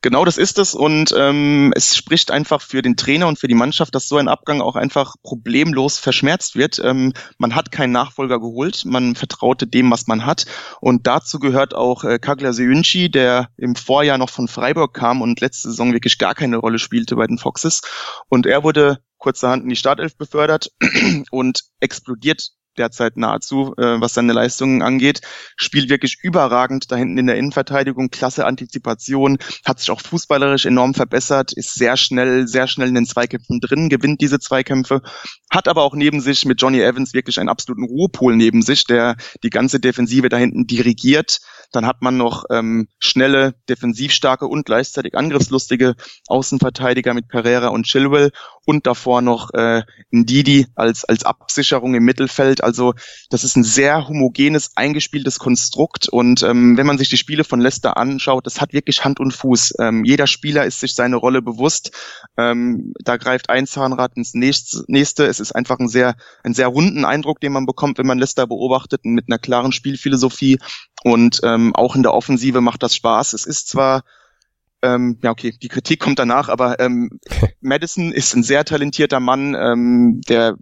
Genau 0.00 0.24
das 0.24 0.36
ist 0.36 0.58
es 0.58 0.74
und 0.74 1.14
ähm, 1.16 1.72
es 1.76 1.96
spricht 1.96 2.30
einfach 2.30 2.60
für 2.60 2.82
den 2.82 2.96
Trainer 2.96 3.28
und 3.28 3.38
für 3.38 3.46
die 3.46 3.54
Mannschaft, 3.54 3.94
dass 3.94 4.08
so 4.08 4.16
ein 4.16 4.28
Abgang 4.28 4.60
auch 4.60 4.74
einfach 4.74 5.14
problemlos 5.22 5.98
verschmerzt 5.98 6.56
wird. 6.56 6.80
Ähm, 6.82 7.12
man 7.38 7.54
hat 7.54 7.70
keinen 7.70 7.92
Nachfolger 7.92 8.40
geholt, 8.40 8.84
man 8.84 9.14
vertraute 9.14 9.66
dem, 9.66 9.90
was 9.90 10.08
man 10.08 10.26
hat 10.26 10.46
und 10.80 11.06
dazu 11.06 11.38
gehört 11.38 11.74
auch 11.74 12.02
äh, 12.04 12.18
Kagler 12.18 12.52
Seunchi, 12.52 13.10
der 13.10 13.48
im 13.56 13.76
Vorjahr 13.76 14.18
noch 14.18 14.30
von 14.30 14.48
Freiburg 14.48 14.94
kam 14.94 15.22
und 15.22 15.40
letzte 15.40 15.68
Saison 15.68 15.92
wirklich 15.92 16.18
gar 16.18 16.34
keine 16.34 16.56
Rolle 16.56 16.80
spielte 16.80 17.14
bei 17.14 17.26
den 17.26 17.38
Foxes 17.38 17.82
und 18.28 18.46
er 18.46 18.64
wurde 18.64 18.98
kurzerhand 19.18 19.62
in 19.62 19.68
die 19.68 19.76
Startelf 19.76 20.16
befördert 20.16 20.72
und 21.30 21.62
explodiert 21.78 22.50
derzeit 22.78 23.16
nahezu, 23.16 23.74
äh, 23.76 24.00
was 24.00 24.14
seine 24.14 24.32
Leistungen 24.32 24.82
angeht. 24.82 25.20
Spielt 25.56 25.88
wirklich 25.88 26.18
überragend 26.22 26.90
da 26.90 26.96
hinten 26.96 27.18
in 27.18 27.26
der 27.26 27.36
Innenverteidigung, 27.36 28.10
klasse 28.10 28.46
Antizipation, 28.46 29.38
hat 29.64 29.80
sich 29.80 29.90
auch 29.90 30.00
fußballerisch 30.00 30.66
enorm 30.66 30.94
verbessert, 30.94 31.52
ist 31.52 31.74
sehr 31.74 31.96
schnell, 31.96 32.46
sehr 32.48 32.66
schnell 32.66 32.88
in 32.88 32.94
den 32.94 33.06
Zweikämpfen 33.06 33.60
drin, 33.60 33.88
gewinnt 33.88 34.20
diese 34.20 34.38
Zweikämpfe, 34.38 35.02
hat 35.50 35.68
aber 35.68 35.82
auch 35.82 35.94
neben 35.94 36.20
sich 36.20 36.44
mit 36.44 36.60
Johnny 36.60 36.80
Evans 36.80 37.14
wirklich 37.14 37.38
einen 37.38 37.48
absoluten 37.48 37.84
Ruhepol 37.84 38.36
neben 38.36 38.62
sich, 38.62 38.84
der 38.84 39.16
die 39.42 39.50
ganze 39.50 39.80
Defensive 39.80 40.28
da 40.28 40.36
hinten 40.36 40.66
dirigiert. 40.66 41.40
Dann 41.72 41.86
hat 41.86 42.02
man 42.02 42.16
noch 42.16 42.44
ähm, 42.50 42.88
schnelle, 42.98 43.54
defensivstarke 43.68 44.46
und 44.46 44.66
gleichzeitig 44.66 45.16
angriffslustige 45.16 45.94
Außenverteidiger 46.26 47.14
mit 47.14 47.28
Pereira 47.28 47.68
und 47.68 47.86
Chilwell 47.86 48.30
und 48.64 48.86
davor 48.86 49.22
noch 49.22 49.50
äh, 49.54 49.82
Ndidi 50.10 50.66
als, 50.74 51.04
als 51.04 51.24
Absicherung 51.24 51.94
im 51.94 52.04
Mittelfeld. 52.04 52.62
Also 52.62 52.94
das 53.30 53.44
ist 53.44 53.56
ein 53.56 53.64
sehr 53.64 54.08
homogenes, 54.08 54.76
eingespieltes 54.76 55.38
Konstrukt 55.38 56.08
und 56.08 56.42
ähm, 56.42 56.76
wenn 56.76 56.86
man 56.86 56.98
sich 56.98 57.08
die 57.08 57.16
Spiele 57.16 57.44
von 57.44 57.60
Leicester 57.60 57.96
anschaut, 57.96 58.46
das 58.46 58.60
hat 58.60 58.72
wirklich 58.72 59.04
Hand 59.04 59.20
und 59.20 59.32
Fuß. 59.32 59.74
Ähm, 59.80 60.04
jeder 60.04 60.26
Spieler 60.26 60.64
ist 60.64 60.80
sich 60.80 60.94
seine 60.94 61.16
Rolle 61.16 61.42
bewusst. 61.42 61.92
Ähm, 62.36 62.94
da 63.02 63.16
greift 63.16 63.50
ein 63.50 63.66
Zahnrad 63.66 64.16
ins 64.16 64.34
nächste. 64.34 65.26
Es 65.26 65.40
ist 65.40 65.52
einfach 65.52 65.78
ein 65.78 65.88
sehr, 65.88 66.16
ein 66.44 66.54
sehr 66.54 66.68
runden 66.68 67.04
Eindruck, 67.04 67.40
den 67.40 67.52
man 67.52 67.66
bekommt, 67.66 67.98
wenn 67.98 68.06
man 68.06 68.18
Leicester 68.18 68.46
beobachtet, 68.46 69.04
mit 69.04 69.26
einer 69.28 69.38
klaren 69.38 69.72
Spielphilosophie. 69.72 70.58
Und 71.02 71.40
ähm, 71.42 71.74
auch 71.74 71.96
in 71.96 72.02
der 72.02 72.14
Offensive 72.14 72.60
macht 72.60 72.82
das 72.82 72.94
Spaß. 72.94 73.32
Es 73.32 73.46
ist 73.46 73.68
zwar 73.68 74.04
ähm, 74.82 75.18
ja, 75.22 75.30
okay, 75.30 75.54
die 75.60 75.68
Kritik 75.68 76.00
kommt 76.00 76.18
danach, 76.18 76.48
aber 76.48 76.80
ähm, 76.80 77.20
Madison 77.60 78.12
ist 78.12 78.34
ein 78.34 78.42
sehr 78.42 78.64
talentierter 78.64 79.20
Mann, 79.20 79.54
ähm, 79.54 80.20
der 80.28 80.56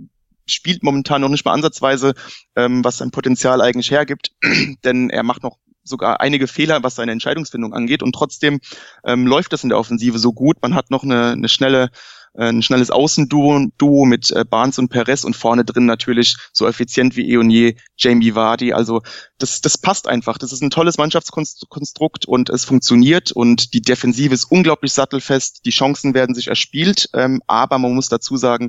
spielt 0.46 0.82
momentan 0.82 1.20
noch 1.20 1.28
nicht 1.28 1.44
mal 1.44 1.52
ansatzweise, 1.52 2.14
ähm, 2.56 2.84
was 2.84 2.98
sein 2.98 3.10
Potenzial 3.10 3.60
eigentlich 3.60 3.90
hergibt, 3.90 4.32
denn 4.84 5.10
er 5.10 5.22
macht 5.22 5.42
noch 5.42 5.58
sogar 5.82 6.20
einige 6.20 6.46
Fehler, 6.46 6.82
was 6.82 6.94
seine 6.94 7.12
Entscheidungsfindung 7.12 7.72
angeht 7.72 8.02
und 8.02 8.14
trotzdem 8.14 8.60
ähm, 9.04 9.26
läuft 9.26 9.52
das 9.52 9.62
in 9.62 9.70
der 9.70 9.78
Offensive 9.78 10.18
so 10.18 10.32
gut. 10.32 10.58
Man 10.62 10.74
hat 10.74 10.90
noch 10.90 11.02
eine, 11.02 11.32
eine 11.32 11.48
schnelle 11.48 11.90
ein 12.34 12.62
schnelles 12.62 12.90
Außenduo 12.90 13.66
Duo 13.76 14.04
mit 14.04 14.30
äh, 14.30 14.44
Barnes 14.44 14.78
und 14.78 14.88
Perez 14.88 15.24
und 15.24 15.36
vorne 15.36 15.64
drin 15.64 15.86
natürlich 15.86 16.36
so 16.52 16.66
effizient 16.66 17.16
wie 17.16 17.30
eh 17.30 17.36
und 17.36 17.50
je 17.50 17.76
Jamie 17.96 18.34
Vardy. 18.34 18.72
Also 18.72 19.02
das, 19.38 19.60
das 19.60 19.78
passt 19.78 20.06
einfach. 20.06 20.38
Das 20.38 20.52
ist 20.52 20.62
ein 20.62 20.70
tolles 20.70 20.98
Mannschaftskonstrukt 20.98 22.26
und 22.26 22.50
es 22.50 22.64
funktioniert 22.64 23.32
und 23.32 23.74
die 23.74 23.82
Defensive 23.82 24.32
ist 24.32 24.44
unglaublich 24.44 24.92
sattelfest. 24.92 25.64
Die 25.64 25.70
Chancen 25.70 26.14
werden 26.14 26.34
sich 26.34 26.48
erspielt, 26.48 27.08
ähm, 27.14 27.42
aber 27.46 27.78
man 27.78 27.94
muss 27.94 28.08
dazu 28.08 28.36
sagen, 28.36 28.68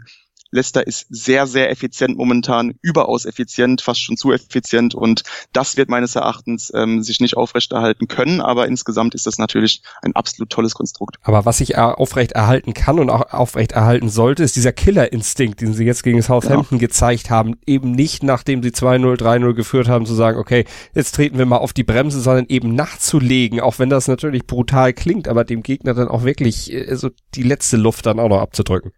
Leicester 0.52 0.86
ist 0.86 1.08
sehr, 1.10 1.48
sehr 1.48 1.72
effizient 1.72 2.18
momentan, 2.18 2.76
überaus 2.82 3.26
effizient, 3.26 3.82
fast 3.82 4.02
schon 4.02 4.18
zu 4.18 4.32
effizient 4.32 4.96
und 4.96 5.24
das 5.54 5.78
wird 5.78 5.90
meines 5.90 6.16
Erachtens 6.16 6.72
ähm, 6.76 7.04
sich 7.04 7.20
nicht 7.20 7.38
aufrechterhalten 7.38 8.08
können, 8.08 8.42
aber 8.42 8.68
insgesamt 8.68 9.16
ist 9.16 9.28
das 9.28 9.38
natürlich 9.38 9.82
ein 10.02 10.16
absolut 10.16 10.50
tolles 10.50 10.74
Konstrukt. 10.74 11.18
Aber 11.24 11.46
was 11.46 11.58
sich 11.58 11.78
aufrecht 11.78 12.34
erhalten 12.34 12.74
kann 12.74 13.00
und 13.00 13.10
auch 13.10 13.34
aufrecht 13.34 13.72
erhalten 13.72 14.10
sollte, 14.10 14.44
ist 14.44 14.56
dieser 14.56 14.72
Killerinstinkt, 14.72 15.62
den 15.62 15.74
sie 15.74 15.86
jetzt 15.86 16.04
gegen 16.04 16.22
Southampton 16.22 16.80
genau. 16.80 16.88
gezeigt 16.88 17.30
haben, 17.30 17.56
eben 17.66 17.92
nicht 17.92 18.24
nachdem 18.24 18.64
sie 18.64 18.70
2-0, 18.70 19.20
3-0 19.20 19.54
geführt 19.54 19.88
haben, 19.88 20.06
zu 20.06 20.14
sagen, 20.14 20.38
okay, 20.38 20.66
jetzt 20.94 21.16
treten 21.16 21.38
wir 21.38 21.46
mal 21.46 21.58
auf 21.58 21.74
die 21.74 21.84
Bremse, 21.84 22.22
sondern 22.22 22.46
eben 22.48 22.76
nachzulegen, 22.76 23.60
auch 23.60 23.80
wenn 23.80 23.90
das 23.90 24.08
natürlich 24.08 24.46
brutal 24.48 24.94
klingt, 24.94 25.28
aber 25.28 25.44
dem 25.44 25.64
Gegner 25.64 25.94
dann 25.94 26.08
auch 26.08 26.24
wirklich 26.24 26.72
äh, 26.72 26.96
so 26.96 27.10
die 27.36 27.44
letzte 27.44 27.78
Luft 27.78 28.06
dann 28.06 28.20
auch 28.20 28.30
noch 28.30 28.42
abzudrücken. 28.42 28.92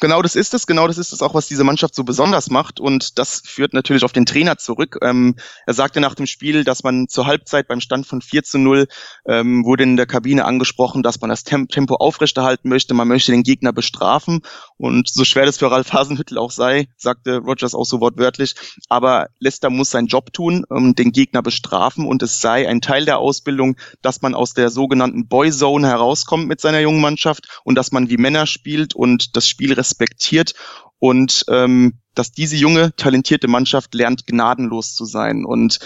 Genau 0.00 0.22
das 0.22 0.36
ist 0.36 0.54
es, 0.54 0.66
genau 0.66 0.86
das 0.86 0.98
ist 0.98 1.12
es 1.12 1.22
auch, 1.22 1.34
was 1.34 1.46
diese 1.46 1.64
Mannschaft 1.64 1.94
so 1.94 2.04
besonders 2.04 2.50
macht. 2.50 2.80
Und 2.80 3.18
das 3.18 3.42
führt 3.44 3.74
natürlich 3.74 4.04
auf 4.04 4.12
den 4.12 4.26
Trainer 4.26 4.56
zurück. 4.56 4.98
Ähm, 5.02 5.36
er 5.66 5.74
sagte 5.74 6.00
nach 6.00 6.14
dem 6.14 6.26
Spiel, 6.26 6.64
dass 6.64 6.82
man 6.82 7.08
zur 7.08 7.26
Halbzeit 7.26 7.68
beim 7.68 7.80
Stand 7.80 8.06
von 8.06 8.22
4 8.22 8.44
zu 8.44 8.58
0 8.58 8.86
ähm, 9.26 9.64
wurde 9.64 9.82
in 9.82 9.96
der 9.96 10.06
Kabine 10.06 10.44
angesprochen, 10.44 11.02
dass 11.02 11.20
man 11.20 11.30
das 11.30 11.44
Tempo 11.44 11.96
aufrechterhalten 11.96 12.68
möchte, 12.68 12.94
man 12.94 13.08
möchte 13.08 13.32
den 13.32 13.42
Gegner 13.42 13.72
bestrafen. 13.72 14.40
Und 14.76 15.08
so 15.08 15.24
schwer 15.24 15.46
das 15.46 15.58
für 15.58 15.70
Ralf 15.70 15.92
Hasenhüttel 15.92 16.38
auch 16.38 16.50
sei, 16.50 16.88
sagte 16.96 17.38
Rogers 17.38 17.74
auch 17.74 17.84
so 17.84 18.00
wortwörtlich, 18.00 18.54
aber 18.88 19.28
Leicester 19.38 19.70
muss 19.70 19.90
seinen 19.90 20.06
Job 20.06 20.32
tun, 20.32 20.64
um 20.68 20.94
den 20.94 21.12
Gegner 21.12 21.42
bestrafen. 21.42 22.06
Und 22.06 22.22
es 22.22 22.40
sei 22.40 22.68
ein 22.68 22.80
Teil 22.80 23.04
der 23.04 23.18
Ausbildung, 23.18 23.76
dass 24.02 24.22
man 24.22 24.34
aus 24.34 24.54
der 24.54 24.70
sogenannten 24.70 25.28
Boyzone 25.28 25.86
herauskommt 25.86 26.48
mit 26.48 26.60
seiner 26.60 26.80
jungen 26.80 27.00
Mannschaft 27.00 27.60
und 27.64 27.74
dass 27.74 27.92
man 27.92 28.08
wie 28.08 28.16
Männer 28.16 28.46
spielt. 28.46 28.94
Und 28.94 29.36
das 29.36 29.48
Spiel 29.48 29.57
respektiert 29.66 30.54
und 30.98 31.44
ähm, 31.48 31.94
dass 32.14 32.32
diese 32.32 32.56
junge, 32.56 32.94
talentierte 32.96 33.46
Mannschaft 33.46 33.94
lernt, 33.94 34.26
gnadenlos 34.26 34.94
zu 34.94 35.04
sein. 35.04 35.44
Und 35.44 35.78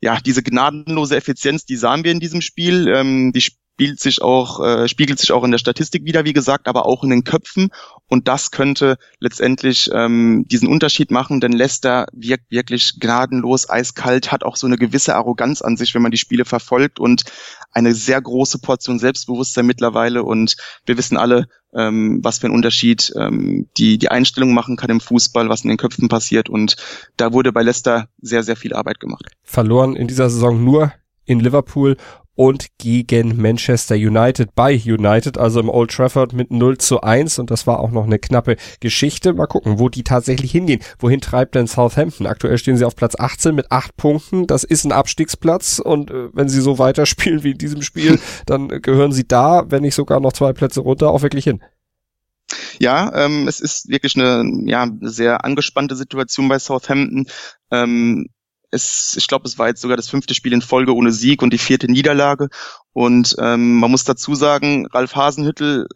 ja, 0.00 0.18
diese 0.20 0.42
gnadenlose 0.42 1.16
Effizienz, 1.16 1.64
die 1.64 1.76
sahen 1.76 2.04
wir 2.04 2.12
in 2.12 2.20
diesem 2.20 2.40
Spiel. 2.40 2.86
Ähm, 2.88 3.32
die 3.32 3.40
spielt 3.74 4.00
sich 4.00 4.22
auch, 4.22 4.60
äh, 4.60 4.88
spiegelt 4.88 5.18
sich 5.18 5.32
auch 5.32 5.44
in 5.44 5.50
der 5.50 5.58
Statistik 5.58 6.04
wieder, 6.04 6.24
wie 6.24 6.32
gesagt, 6.32 6.68
aber 6.68 6.86
auch 6.86 7.02
in 7.02 7.10
den 7.10 7.24
Köpfen. 7.24 7.70
Und 8.06 8.28
das 8.28 8.50
könnte 8.50 8.96
letztendlich 9.18 9.90
ähm, 9.92 10.44
diesen 10.46 10.68
Unterschied 10.68 11.10
machen, 11.10 11.40
denn 11.40 11.52
Leicester 11.52 12.06
wirkt 12.12 12.50
wirklich 12.50 13.00
gnadenlos, 13.00 13.68
eiskalt, 13.68 14.30
hat 14.30 14.44
auch 14.44 14.56
so 14.56 14.66
eine 14.66 14.76
gewisse 14.76 15.16
Arroganz 15.16 15.62
an 15.62 15.76
sich, 15.76 15.94
wenn 15.94 16.02
man 16.02 16.10
die 16.10 16.18
Spiele 16.18 16.44
verfolgt 16.44 17.00
und 17.00 17.24
eine 17.72 17.94
sehr 17.94 18.20
große 18.20 18.58
Portion 18.58 18.98
Selbstbewusstsein 18.98 19.66
mittlerweile. 19.66 20.22
Und 20.22 20.56
wir 20.84 20.98
wissen 20.98 21.16
alle, 21.16 21.48
ähm, 21.74 22.20
was 22.22 22.38
für 22.38 22.48
einen 22.48 22.56
Unterschied 22.56 23.12
ähm, 23.16 23.68
die, 23.78 23.96
die 23.96 24.10
Einstellung 24.10 24.52
machen 24.52 24.76
kann 24.76 24.90
im 24.90 25.00
Fußball, 25.00 25.48
was 25.48 25.62
in 25.62 25.70
den 25.70 25.78
Köpfen 25.78 26.08
passiert. 26.08 26.50
Und 26.50 26.76
da 27.16 27.32
wurde 27.32 27.52
bei 27.52 27.62
Leicester 27.62 28.08
sehr, 28.20 28.42
sehr 28.42 28.56
viel 28.56 28.74
Arbeit 28.74 29.00
gemacht. 29.00 29.26
Verloren 29.42 29.96
in 29.96 30.08
dieser 30.08 30.28
Saison 30.28 30.62
nur 30.62 30.92
in 31.24 31.40
Liverpool 31.40 31.96
und 32.34 32.66
gegen 32.78 33.40
Manchester 33.40 33.94
United 33.94 34.54
bei 34.54 34.72
United, 34.74 35.38
also 35.38 35.60
im 35.60 35.68
Old 35.68 35.90
Trafford 35.90 36.32
mit 36.32 36.50
0 36.50 36.78
zu 36.78 37.00
1 37.00 37.38
und 37.38 37.50
das 37.50 37.66
war 37.66 37.80
auch 37.80 37.90
noch 37.90 38.04
eine 38.04 38.18
knappe 38.18 38.56
Geschichte. 38.80 39.32
Mal 39.34 39.46
gucken, 39.46 39.78
wo 39.78 39.88
die 39.88 40.02
tatsächlich 40.02 40.50
hingehen. 40.50 40.80
Wohin 40.98 41.20
treibt 41.20 41.54
denn 41.54 41.66
Southampton? 41.66 42.26
Aktuell 42.26 42.58
stehen 42.58 42.76
sie 42.76 42.84
auf 42.84 42.96
Platz 42.96 43.14
18 43.18 43.54
mit 43.54 43.70
8 43.70 43.96
Punkten. 43.96 44.46
Das 44.46 44.64
ist 44.64 44.84
ein 44.84 44.92
Abstiegsplatz 44.92 45.78
und 45.78 46.10
äh, 46.10 46.28
wenn 46.32 46.48
sie 46.48 46.60
so 46.60 46.78
weiterspielen 46.82 47.44
wie 47.44 47.52
in 47.52 47.58
diesem 47.58 47.82
Spiel, 47.82 48.18
dann 48.46 48.68
gehören 48.68 49.12
sie 49.12 49.26
da, 49.26 49.64
wenn 49.70 49.82
nicht 49.82 49.94
sogar 49.94 50.20
noch 50.20 50.32
zwei 50.32 50.52
Plätze 50.52 50.80
runter, 50.80 51.10
auch 51.10 51.22
wirklich 51.22 51.44
hin. 51.44 51.62
Ja, 52.78 53.12
ähm, 53.14 53.48
es 53.48 53.60
ist 53.60 53.88
wirklich 53.88 54.16
eine 54.16 54.44
ja, 54.64 54.88
sehr 55.00 55.44
angespannte 55.44 55.96
Situation 55.96 56.48
bei 56.48 56.58
Southampton. 56.58 57.26
Ähm, 57.70 58.26
es, 58.72 59.14
ich 59.16 59.28
glaube, 59.28 59.46
es 59.46 59.58
war 59.58 59.68
jetzt 59.68 59.82
sogar 59.82 59.96
das 59.96 60.08
fünfte 60.08 60.34
Spiel 60.34 60.52
in 60.52 60.62
Folge 60.62 60.94
ohne 60.94 61.12
Sieg 61.12 61.42
und 61.42 61.52
die 61.52 61.58
vierte 61.58 61.90
Niederlage. 61.90 62.48
Und 62.92 63.36
ähm, 63.38 63.76
man 63.78 63.90
muss 63.90 64.04
dazu 64.04 64.34
sagen, 64.34 64.86
Ralf 64.86 65.14
Hasenhüttel 65.14 65.86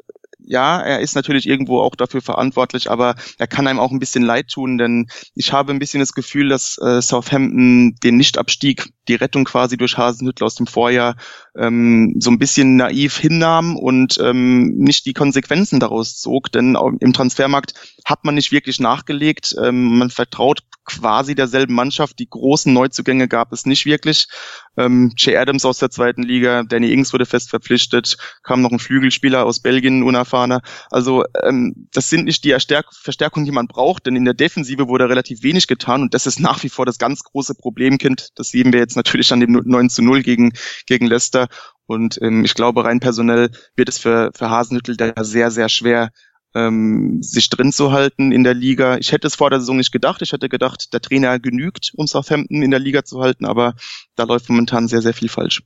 ja, 0.46 0.80
er 0.80 1.00
ist 1.00 1.16
natürlich 1.16 1.48
irgendwo 1.48 1.80
auch 1.80 1.96
dafür 1.96 2.22
verantwortlich, 2.22 2.88
aber 2.88 3.16
er 3.36 3.48
kann 3.48 3.66
einem 3.66 3.80
auch 3.80 3.90
ein 3.90 3.98
bisschen 3.98 4.22
leid 4.22 4.48
tun, 4.48 4.78
denn 4.78 5.08
ich 5.34 5.52
habe 5.52 5.72
ein 5.72 5.80
bisschen 5.80 5.98
das 5.98 6.12
Gefühl, 6.12 6.48
dass 6.48 6.78
äh, 6.78 7.02
Southampton 7.02 7.96
den 7.96 8.16
Nichtabstieg, 8.16 8.92
die 9.08 9.14
Rettung 9.14 9.44
quasi 9.44 9.76
durch 9.76 9.96
Hasenhüttl 9.96 10.44
aus 10.44 10.54
dem 10.54 10.66
Vorjahr 10.66 11.16
ähm, 11.56 12.16
so 12.18 12.30
ein 12.30 12.38
bisschen 12.38 12.76
naiv 12.76 13.16
hinnahm 13.16 13.76
und 13.76 14.18
ähm, 14.22 14.76
nicht 14.76 15.06
die 15.06 15.14
Konsequenzen 15.14 15.80
daraus 15.80 16.18
zog, 16.18 16.52
denn 16.52 16.76
im 17.00 17.12
Transfermarkt 17.12 17.74
hat 18.04 18.24
man 18.24 18.34
nicht 18.34 18.52
wirklich 18.52 18.80
nachgelegt. 18.80 19.54
Ähm, 19.62 19.98
man 19.98 20.10
vertraut 20.10 20.62
quasi 20.84 21.34
derselben 21.34 21.74
Mannschaft. 21.74 22.18
Die 22.18 22.30
großen 22.30 22.72
Neuzugänge 22.72 23.28
gab 23.28 23.52
es 23.52 23.66
nicht 23.66 23.84
wirklich. 23.84 24.28
Ähm, 24.76 25.12
Jay 25.16 25.36
Adams 25.36 25.64
aus 25.64 25.78
der 25.78 25.90
zweiten 25.90 26.22
Liga, 26.22 26.62
Danny 26.62 26.92
Ings 26.92 27.12
wurde 27.12 27.26
fest 27.26 27.50
verpflichtet, 27.50 28.16
kam 28.42 28.62
noch 28.62 28.70
ein 28.70 28.78
Flügelspieler 28.78 29.44
aus 29.44 29.60
Belgien, 29.60 30.02
unerfahrener. 30.02 30.62
Also 30.90 31.24
ähm, 31.42 31.88
das 31.92 32.08
sind 32.08 32.24
nicht 32.24 32.44
die 32.44 32.50
Erstärk 32.50 32.86
Verstärkungen, 32.94 33.46
die 33.46 33.52
man 33.52 33.66
braucht, 33.66 34.06
denn 34.06 34.16
in 34.16 34.24
der 34.24 34.34
Defensive 34.34 34.88
wurde 34.88 35.08
relativ 35.08 35.42
wenig 35.42 35.66
getan 35.66 36.02
und 36.02 36.14
das 36.14 36.26
ist 36.26 36.40
nach 36.40 36.62
wie 36.62 36.68
vor 36.68 36.86
das 36.86 36.98
ganz 36.98 37.22
große 37.24 37.54
Problemkind. 37.54 38.30
Das 38.36 38.50
sehen 38.50 38.72
wir 38.72 38.80
jetzt 38.80 38.95
natürlich 38.96 39.32
an 39.32 39.40
dem 39.40 39.52
9 39.52 39.90
zu 39.90 40.02
0 40.02 40.22
gegen, 40.22 40.52
gegen 40.86 41.06
Leicester. 41.06 41.48
Und 41.86 42.18
ähm, 42.22 42.44
ich 42.44 42.54
glaube, 42.54 42.84
rein 42.84 43.00
personell 43.00 43.50
wird 43.76 43.88
es 43.88 43.98
für, 43.98 44.30
für 44.34 44.50
Hasenhüttel 44.50 44.96
da 44.96 45.12
sehr, 45.22 45.50
sehr 45.50 45.68
schwer, 45.68 46.10
ähm, 46.54 47.22
sich 47.22 47.50
drin 47.50 47.70
zu 47.70 47.92
halten 47.92 48.32
in 48.32 48.42
der 48.42 48.54
Liga. 48.54 48.96
Ich 48.96 49.12
hätte 49.12 49.26
es 49.26 49.36
vor 49.36 49.50
der 49.50 49.60
Saison 49.60 49.76
nicht 49.76 49.92
gedacht. 49.92 50.22
Ich 50.22 50.32
hätte 50.32 50.48
gedacht, 50.48 50.92
der 50.92 51.00
Trainer 51.00 51.38
genügt, 51.38 51.92
um 51.94 52.06
Southampton 52.06 52.62
in 52.62 52.70
der 52.70 52.80
Liga 52.80 53.04
zu 53.04 53.20
halten, 53.20 53.44
aber 53.44 53.74
da 54.16 54.24
läuft 54.24 54.48
momentan 54.48 54.88
sehr, 54.88 55.02
sehr 55.02 55.14
viel 55.14 55.28
falsch. 55.28 55.62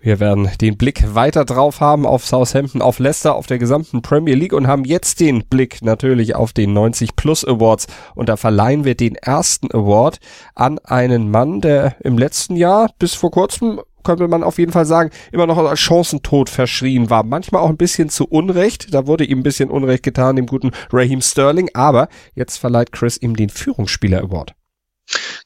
Wir 0.00 0.20
werden 0.20 0.48
den 0.60 0.76
Blick 0.76 1.14
weiter 1.14 1.44
drauf 1.44 1.80
haben 1.80 2.06
auf 2.06 2.24
Southampton, 2.24 2.82
auf 2.82 3.00
Leicester, 3.00 3.34
auf 3.34 3.46
der 3.46 3.58
gesamten 3.58 4.00
Premier 4.00 4.36
League 4.36 4.52
und 4.52 4.68
haben 4.68 4.84
jetzt 4.84 5.18
den 5.18 5.44
Blick 5.46 5.82
natürlich 5.82 6.36
auf 6.36 6.52
den 6.52 6.72
90 6.72 7.16
Plus 7.16 7.44
Awards. 7.44 7.88
Und 8.14 8.28
da 8.28 8.36
verleihen 8.36 8.84
wir 8.84 8.94
den 8.94 9.16
ersten 9.16 9.72
Award 9.72 10.20
an 10.54 10.78
einen 10.78 11.32
Mann, 11.32 11.60
der 11.60 11.96
im 12.00 12.16
letzten 12.16 12.54
Jahr 12.54 12.90
bis 12.98 13.14
vor 13.14 13.32
kurzem 13.32 13.80
könnte 14.04 14.28
man 14.28 14.44
auf 14.44 14.58
jeden 14.58 14.72
Fall 14.72 14.86
sagen, 14.86 15.10
immer 15.32 15.46
noch 15.46 15.58
als 15.58 15.80
Chancentod 15.80 16.48
verschrien 16.48 17.10
war. 17.10 17.24
Manchmal 17.24 17.60
auch 17.60 17.68
ein 17.68 17.76
bisschen 17.76 18.08
zu 18.08 18.26
Unrecht. 18.26 18.94
Da 18.94 19.06
wurde 19.06 19.24
ihm 19.24 19.40
ein 19.40 19.42
bisschen 19.42 19.68
Unrecht 19.68 20.02
getan, 20.02 20.36
dem 20.36 20.46
guten 20.46 20.70
Raheem 20.92 21.20
Sterling. 21.20 21.68
Aber 21.74 22.08
jetzt 22.34 22.56
verleiht 22.56 22.92
Chris 22.92 23.18
ihm 23.18 23.36
den 23.36 23.50
Führungsspieler 23.50 24.22
Award. 24.22 24.54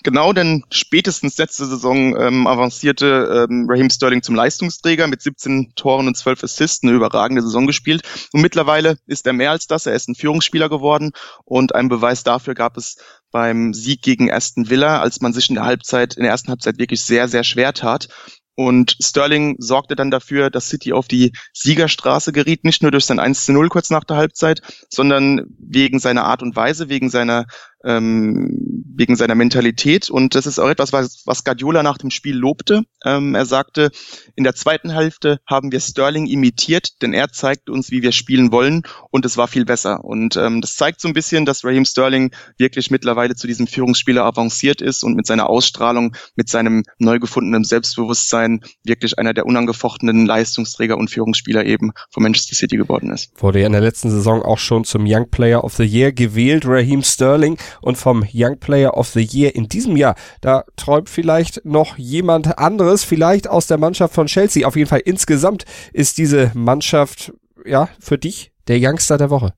Genau, 0.05 0.33
denn 0.33 0.65
spätestens 0.71 1.39
letzte 1.39 1.67
Saison 1.67 2.17
ähm, 2.21 2.47
avancierte 2.49 3.47
ähm, 3.49 3.67
Raheem 3.69 3.89
Sterling 3.89 4.23
zum 4.23 4.35
Leistungsträger 4.35 5.07
mit 5.07 5.23
17 5.23 5.75
Toren 5.77 6.09
und 6.09 6.17
12 6.17 6.43
Assists, 6.43 6.83
eine 6.83 6.93
überragende 6.93 7.43
Saison 7.43 7.67
gespielt. 7.67 8.03
Und 8.33 8.43
mittlerweile 8.43 8.97
ist 9.07 9.27
er 9.27 9.33
mehr 9.33 9.53
als 9.53 9.69
das, 9.69 9.87
er 9.87 9.95
ist 9.95 10.09
ein 10.09 10.17
Führungsspieler 10.17 10.69
geworden 10.69 11.13
und 11.45 11.75
ein 11.75 11.89
Beweis 11.89 12.25
dafür 12.25 12.55
gab 12.55 12.77
es 12.77 12.97
beim 13.31 13.75
Sieg 13.75 14.03
gegen 14.03 14.31
Aston 14.31 14.69
Villa, 14.69 15.01
als 15.01 15.21
man 15.21 15.33
sich 15.33 15.49
in 15.49 15.55
der 15.55 15.65
Halbzeit, 15.65 16.15
in 16.15 16.23
der 16.23 16.33
ersten 16.33 16.49
Halbzeit 16.49 16.79
wirklich 16.79 17.03
sehr, 17.03 17.29
sehr 17.29 17.45
schwer 17.45 17.73
tat. 17.73 18.09
Und 18.55 18.97
Sterling 19.01 19.57
sorgte 19.59 19.97
dann 19.97 20.11
dafür, 20.11 20.51
dass 20.51 20.69
City 20.69 20.93
auf 20.93 21.09
die 21.09 21.33
Siegerstraße 21.55 22.33
geriet, 22.33 22.65
nicht 22.65 22.83
nur 22.83 22.91
durch 22.91 23.07
sein 23.07 23.19
1 23.19 23.47
zu 23.47 23.53
0 23.53 23.71
kurz 23.71 23.89
nach 23.89 24.05
der 24.05 24.19
Halbzeit, 24.19 24.61
sondern 24.91 25.47
wegen 25.59 25.99
seiner 25.99 26.25
Art 26.25 26.43
und 26.43 26.55
Weise, 26.55 26.91
wegen 26.91 27.09
seiner 27.09 27.47
ähm, 27.85 28.85
wegen 28.95 29.17
seiner 29.17 29.35
Mentalität. 29.35 30.11
Und 30.11 30.35
das 30.35 30.47
ist 30.47 30.59
auch 30.59 30.69
etwas, 30.69 30.93
was, 30.93 31.23
was 31.27 31.45
Guardiola 31.45 31.83
nach 31.83 31.99
dem 31.99 32.11
Spiel 32.11 32.37
lobte. 32.37 32.83
Ähm, 33.05 33.35
er 33.35 33.47
sagte, 33.47 33.91
in 34.37 34.45
der 34.45 34.55
zweiten 34.55 34.91
Hälfte 34.91 35.41
haben 35.47 35.73
wir 35.73 35.81
Sterling 35.81 36.27
imitiert, 36.27 37.03
denn 37.03 37.13
er 37.13 37.31
zeigte 37.31 37.73
uns, 37.73 37.91
wie 37.91 38.03
wir 38.03 38.13
spielen 38.13 38.53
wollen 38.53 38.83
und 39.11 39.25
es 39.25 39.37
war 39.37 39.49
viel 39.49 39.65
besser. 39.65 40.05
Und 40.05 40.37
ähm, 40.37 40.61
das 40.61 40.77
zeigt 40.77 41.01
so 41.01 41.09
ein 41.09 41.15
bisschen, 41.15 41.45
dass 41.45 41.65
Raheem 41.65 41.85
Sterling 41.85 42.33
wirklich 42.59 42.91
mittlerweile 42.91 43.35
zu 43.35 43.47
diesem 43.47 43.67
Führungsspieler 43.67 44.25
avanciert 44.25 44.81
ist 44.81 45.03
und 45.03 45.15
mit 45.15 45.27
seiner 45.27 45.49
Ausstrahlung, 45.49 46.15
mit 46.37 46.49
seinem 46.49 46.85
neu 46.99 47.19
gefundenen 47.19 47.65
Selbstbewusstsein 47.65 48.61
wirklich 48.85 49.19
einer 49.19 49.35
der 49.35 49.47
unangefochtenen 49.47 50.27
Leistungsträger 50.27 50.97
und 50.97 51.11
Führungsspieler 51.11 51.65
eben 51.65 51.93
von 52.11 52.23
Manchester 52.23 52.55
City 52.55 52.77
geworden 52.77 53.11
ist. 53.11 53.31
Wurde 53.41 53.61
ja 53.61 53.67
in 53.67 53.73
der 53.73 53.81
letzten 53.81 54.11
Saison 54.11 54.43
auch 54.43 54.59
schon 54.59 54.85
zum 54.85 55.05
Young 55.07 55.31
Player 55.31 55.65
of 55.65 55.75
the 55.75 55.85
Year 55.85 56.13
gewählt, 56.13 56.65
Raheem 56.67 57.03
Sterling 57.03 57.59
und 57.81 57.97
vom 57.97 58.25
Young 58.33 58.59
Player 58.59 58.97
of 58.97 59.09
the 59.09 59.23
Year 59.23 59.55
in 59.55 59.69
diesem 59.69 59.97
Jahr. 59.97 60.15
Da 60.41 60.65
träumt 60.77 61.09
vielleicht 61.09 61.65
noch 61.65 61.97
jemand 61.99 62.59
anderes, 62.59 63.05
vielleicht 63.05 63.49
aus 63.49 63.67
der 63.67 63.79
Mannschaft 63.79 64.15
von 64.15 64.27
Chelsea. 64.27 64.67
Auf 64.67 64.77
jeden 64.77 64.89
Fall 64.89 65.03
insgesamt 65.05 65.65
ist 65.93 66.19
diese 66.19 66.53
Mannschaft, 66.55 67.33
ja, 67.65 67.89
für 68.01 68.19
dich 68.19 68.53
der 68.69 68.79
Youngster 68.81 69.19
der 69.19 69.31
Woche. 69.31 69.55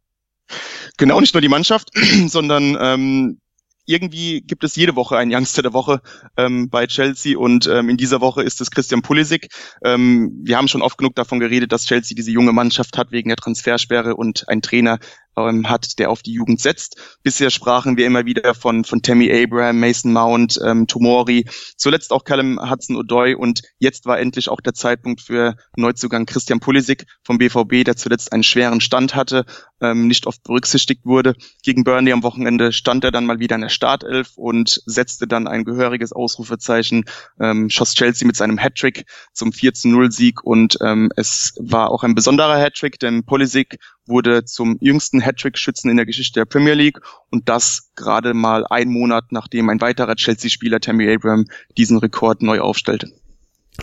Genau, 0.98 1.20
nicht 1.20 1.34
nur 1.34 1.40
die 1.40 1.48
Mannschaft, 1.48 1.90
sondern 2.28 2.76
ähm, 2.80 3.38
irgendwie 3.86 4.40
gibt 4.40 4.64
es 4.64 4.76
jede 4.76 4.96
Woche 4.96 5.16
einen 5.16 5.34
Youngster 5.34 5.62
der 5.62 5.72
Woche 5.72 6.00
ähm, 6.36 6.70
bei 6.70 6.86
Chelsea 6.86 7.36
und 7.36 7.66
ähm, 7.66 7.88
in 7.90 7.96
dieser 7.96 8.20
Woche 8.20 8.42
ist 8.42 8.60
es 8.60 8.70
Christian 8.70 9.02
Pulisic. 9.02 9.48
Ähm, 9.84 10.40
wir 10.42 10.56
haben 10.56 10.68
schon 10.68 10.82
oft 10.82 10.96
genug 10.96 11.14
davon 11.14 11.40
geredet, 11.40 11.72
dass 11.72 11.84
Chelsea 11.84 12.14
diese 12.14 12.30
junge 12.30 12.52
Mannschaft 12.52 12.96
hat 12.96 13.12
wegen 13.12 13.28
der 13.28 13.36
Transfersperre 13.36 14.16
und 14.16 14.48
ein 14.48 14.62
Trainer 14.62 14.98
ähm, 15.36 15.68
hat, 15.68 15.98
der 15.98 16.10
auf 16.10 16.22
die 16.22 16.32
Jugend 16.32 16.60
setzt. 16.60 17.18
Bisher 17.22 17.50
sprachen 17.50 17.96
wir 17.96 18.06
immer 18.06 18.24
wieder 18.24 18.54
von, 18.54 18.84
von 18.84 19.02
Tammy 19.02 19.32
Abraham, 19.32 19.80
Mason 19.80 20.12
Mount, 20.12 20.60
ähm, 20.64 20.86
Tomori, 20.86 21.46
zuletzt 21.76 22.12
auch 22.12 22.24
Callum 22.24 22.58
Hudson-Odoi 22.58 23.34
und 23.34 23.62
jetzt 23.78 24.06
war 24.06 24.18
endlich 24.18 24.48
auch 24.48 24.60
der 24.60 24.74
Zeitpunkt 24.74 25.20
für 25.20 25.56
Neuzugang 25.76 26.26
Christian 26.26 26.60
Pulisic 26.60 27.06
vom 27.22 27.38
BVB, 27.38 27.84
der 27.84 27.96
zuletzt 27.96 28.32
einen 28.32 28.42
schweren 28.42 28.80
Stand 28.80 29.14
hatte, 29.14 29.44
ähm, 29.80 30.06
nicht 30.06 30.26
oft 30.26 30.42
berücksichtigt 30.42 31.04
wurde. 31.04 31.34
Gegen 31.62 31.84
Burnley 31.84 32.12
am 32.12 32.22
Wochenende 32.22 32.72
stand 32.72 33.04
er 33.04 33.10
dann 33.10 33.26
mal 33.26 33.38
wieder 33.38 33.56
in 33.56 33.62
der 33.62 33.68
Startelf 33.68 34.32
und 34.36 34.82
setzte 34.86 35.26
dann 35.26 35.46
ein 35.46 35.64
gehöriges 35.64 36.12
Ausrufezeichen, 36.12 37.04
ähm, 37.40 37.70
schoss 37.70 37.94
Chelsea 37.94 38.26
mit 38.26 38.36
seinem 38.36 38.58
Hattrick 38.58 39.06
zum 39.32 39.52
4 39.52 39.72
0 39.84 40.12
Sieg 40.12 40.44
und 40.44 40.78
ähm, 40.80 41.10
es 41.16 41.54
war 41.58 41.90
auch 41.90 42.04
ein 42.04 42.14
besonderer 42.14 42.58
Hattrick, 42.58 42.98
denn 42.98 43.24
Pulisic 43.24 43.78
wurde 44.06 44.44
zum 44.44 44.76
jüngsten 44.80 45.20
Hattrick-Schützen 45.20 45.90
in 45.90 45.96
der 45.96 46.06
Geschichte 46.06 46.40
der 46.40 46.44
Premier 46.44 46.74
League 46.74 47.00
und 47.30 47.48
das 47.48 47.90
gerade 47.96 48.34
mal 48.34 48.66
ein 48.68 48.88
Monat 48.88 49.24
nachdem 49.30 49.68
ein 49.68 49.80
weiterer 49.80 50.16
Chelsea-Spieler 50.16 50.80
Tammy 50.80 51.12
Abraham 51.12 51.46
diesen 51.76 51.98
Rekord 51.98 52.42
neu 52.42 52.60
aufstellte. 52.60 53.12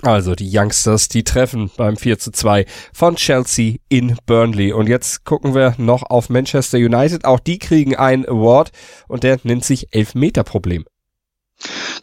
Also 0.04 0.36
die 0.36 0.50
Youngsters, 0.50 1.10
die 1.10 1.24
treffen 1.24 1.70
beim 1.76 1.98
4 1.98 2.18
zu 2.18 2.32
2 2.32 2.66
von 2.94 3.18
Chelsea 3.18 3.76
in 3.90 4.16
Burnley. 4.26 4.72
Und 4.72 4.88
jetzt 4.88 5.26
gucken 5.26 5.54
wir 5.54 5.76
noch 5.78 6.04
auf 6.04 6.30
Manchester 6.30 6.78
United. 6.78 7.26
Auch 7.26 7.40
die 7.40 7.60
kriegen 7.60 7.96
einen 7.96 8.26
Award 8.26 8.72
und 9.10 9.24
der 9.24 9.40
nennt 9.44 9.66
sich 9.66 9.94
Elfmeter-Problem. 9.94 10.86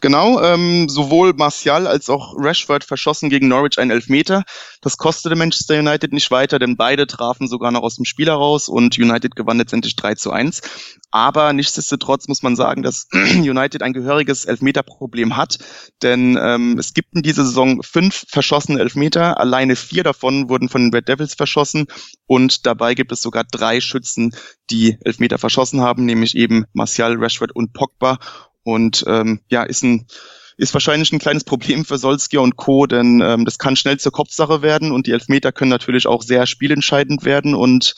Genau, 0.01 0.40
ähm, 0.42 0.88
sowohl 0.88 1.35
Martial 1.35 1.87
als 1.87 2.09
auch 2.09 2.35
Rashford 2.37 2.85
verschossen 2.85 3.31
gegen 3.31 3.49
Norwich 3.49 3.79
einen 3.79 3.90
Elfmeter. 3.90 4.44
Das 4.81 4.97
kostete 4.97 5.35
Manchester 5.37 5.79
United 5.79 6.12
nicht 6.12 6.31
weiter, 6.31 6.59
denn 6.59 6.77
beide 6.77 7.07
trafen 7.07 7.49
sogar 7.49 7.71
noch 7.73 7.83
aus 7.83 7.97
dem 7.97 8.05
Spiel 8.05 8.27
heraus 8.27 8.68
und 8.68 8.99
United 8.99 9.35
gewann 9.35 9.59
letztendlich 9.59 9.97
3 9.97 10.14
zu 10.14 10.31
1. 10.31 10.61
Aber 11.11 11.53
nichtsdestotrotz 11.53 12.29
muss 12.29 12.42
man 12.42 12.55
sagen, 12.55 12.83
dass 12.83 13.09
United 13.12 13.83
ein 13.83 13.92
gehöriges 13.92 14.44
Elfmeterproblem 14.44 15.37
hat, 15.37 15.59
denn 16.03 16.38
ähm, 16.40 16.79
es 16.79 16.94
gibt 16.94 17.14
in 17.14 17.23
dieser 17.23 17.44
Saison 17.44 17.83
fünf 17.83 18.25
verschossene 18.29 18.81
Elfmeter, 18.81 19.40
alleine 19.40 19.75
vier 19.75 20.05
davon 20.05 20.49
wurden 20.49 20.68
von 20.68 20.83
den 20.83 20.94
Red 20.94 21.09
Devils 21.09 21.35
verschossen 21.35 21.87
und 22.27 22.66
dabei 22.66 22.94
gibt 22.94 23.11
es 23.12 23.23
sogar 23.23 23.44
drei 23.44 23.81
Schützen, 23.81 24.35
die 24.71 24.99
Elfmeter 25.05 25.38
verschossen 25.38 25.81
haben, 25.81 26.05
nämlich 26.05 26.37
eben 26.37 26.66
Martial, 26.73 27.16
Rashford 27.16 27.53
und 27.55 27.73
Pogba. 27.73 28.18
Und 28.68 29.02
ähm, 29.07 29.40
ja, 29.48 29.62
ist 29.62 29.83
ein 29.83 30.07
ist 30.59 30.74
wahrscheinlich 30.74 31.12
ein 31.12 31.20
kleines 31.20 31.44
Problem 31.44 31.85
für 31.85 31.98
Solskjaer 31.98 32.42
und 32.42 32.57
Co., 32.57 32.87
denn 32.87 33.22
ähm, 33.24 33.44
das 33.44 33.59
kann 33.59 33.76
schnell 33.76 33.98
zur 33.98 34.11
Kopfsache 34.11 34.61
werden 34.61 34.90
und 34.90 35.07
die 35.07 35.12
Elfmeter 35.12 35.52
können 35.52 35.70
natürlich 35.70 36.09
auch 36.09 36.20
sehr 36.20 36.46
spielentscheidend 36.46 37.24
werden 37.24 37.54
und 37.54 37.94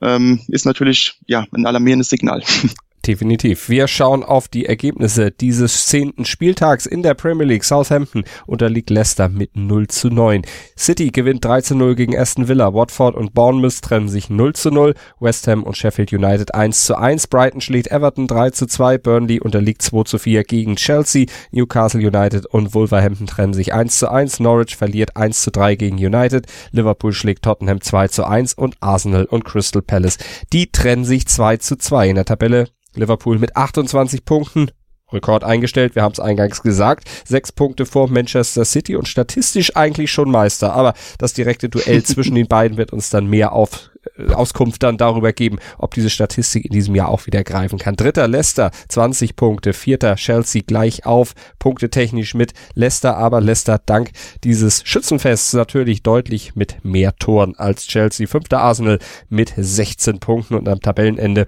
ähm, 0.00 0.40
ist 0.46 0.64
natürlich 0.64 1.18
ja 1.26 1.44
ein 1.52 1.66
alarmierendes 1.66 2.08
Signal. 2.08 2.42
Definitiv. 3.06 3.68
Wir 3.68 3.86
schauen 3.86 4.22
auf 4.22 4.48
die 4.48 4.64
Ergebnisse 4.64 5.30
dieses 5.30 5.84
zehnten 5.84 6.24
Spieltags 6.24 6.86
in 6.86 7.02
der 7.02 7.12
Premier 7.12 7.44
League. 7.44 7.64
Southampton 7.64 8.24
unterliegt 8.46 8.88
Leicester 8.88 9.28
mit 9.28 9.58
0 9.58 9.88
zu 9.88 10.08
9. 10.08 10.40
City 10.74 11.10
gewinnt 11.10 11.44
3 11.44 11.60
zu 11.60 11.74
0 11.74 11.96
gegen 11.96 12.16
Aston 12.16 12.48
Villa. 12.48 12.72
Watford 12.72 13.14
und 13.14 13.34
Bournemouth 13.34 13.82
trennen 13.82 14.08
sich 14.08 14.30
0 14.30 14.54
zu 14.54 14.70
0. 14.70 14.94
West 15.20 15.46
Ham 15.48 15.64
und 15.64 15.76
Sheffield 15.76 16.14
United 16.14 16.54
1 16.54 16.84
zu 16.86 16.96
1. 16.96 17.26
Brighton 17.26 17.60
schlägt 17.60 17.88
Everton 17.88 18.26
3 18.26 18.50
zu 18.50 18.66
2. 18.66 18.96
Burnley 18.96 19.38
unterliegt 19.38 19.82
2 19.82 20.04
zu 20.04 20.18
4 20.18 20.42
gegen 20.44 20.76
Chelsea. 20.76 21.26
Newcastle 21.50 22.00
United 22.00 22.46
und 22.46 22.72
Wolverhampton 22.72 23.26
trennen 23.26 23.52
sich 23.52 23.74
1 23.74 23.98
zu 23.98 24.10
1. 24.10 24.40
Norwich 24.40 24.76
verliert 24.76 25.14
1 25.14 25.42
zu 25.42 25.50
3 25.50 25.74
gegen 25.74 25.96
United. 25.96 26.46
Liverpool 26.72 27.12
schlägt 27.12 27.44
Tottenham 27.44 27.82
2 27.82 28.08
zu 28.08 28.24
1 28.24 28.54
und 28.54 28.76
Arsenal 28.80 29.26
und 29.26 29.44
Crystal 29.44 29.82
Palace. 29.82 30.16
Die 30.54 30.72
trennen 30.72 31.04
sich 31.04 31.26
2 31.26 31.58
zu 31.58 31.76
2 31.76 32.08
in 32.08 32.14
der 32.14 32.24
Tabelle 32.24 32.68
Liverpool 32.96 33.38
mit 33.38 33.56
28 33.56 34.24
Punkten. 34.24 34.70
Rekord 35.14 35.44
eingestellt, 35.44 35.94
wir 35.94 36.02
haben 36.02 36.12
es 36.12 36.20
eingangs 36.20 36.62
gesagt. 36.62 37.08
Sechs 37.24 37.52
Punkte 37.52 37.86
vor 37.86 38.10
Manchester 38.10 38.64
City 38.64 38.96
und 38.96 39.08
statistisch 39.08 39.76
eigentlich 39.76 40.10
schon 40.10 40.30
Meister. 40.30 40.72
Aber 40.72 40.94
das 41.18 41.32
direkte 41.32 41.68
Duell 41.68 42.02
zwischen 42.04 42.34
den 42.34 42.48
beiden 42.48 42.76
wird 42.76 42.92
uns 42.92 43.10
dann 43.10 43.26
mehr 43.26 43.52
auf, 43.52 43.90
äh, 44.16 44.32
Auskunft 44.32 44.82
dann 44.82 44.96
darüber 44.96 45.32
geben, 45.32 45.58
ob 45.78 45.94
diese 45.94 46.10
Statistik 46.10 46.64
in 46.64 46.72
diesem 46.72 46.94
Jahr 46.94 47.08
auch 47.08 47.26
wieder 47.26 47.44
greifen 47.44 47.78
kann. 47.78 47.96
Dritter 47.96 48.28
Leicester, 48.28 48.70
20 48.88 49.36
Punkte. 49.36 49.72
Vierter 49.72 50.16
Chelsea 50.16 50.62
gleich 50.66 51.06
auf, 51.06 51.34
Punkte 51.58 51.90
technisch 51.90 52.34
mit 52.34 52.52
Leicester, 52.74 53.16
aber 53.16 53.40
Leicester 53.40 53.80
dank 53.84 54.10
dieses 54.42 54.82
Schützenfests 54.84 55.52
natürlich 55.52 56.02
deutlich 56.02 56.56
mit 56.56 56.84
mehr 56.84 57.14
Toren 57.16 57.54
als 57.56 57.86
Chelsea. 57.86 58.26
Fünfter 58.26 58.60
Arsenal 58.60 58.98
mit 59.28 59.52
16 59.56 60.18
Punkten 60.18 60.54
und 60.54 60.68
am 60.68 60.80
Tabellenende 60.80 61.46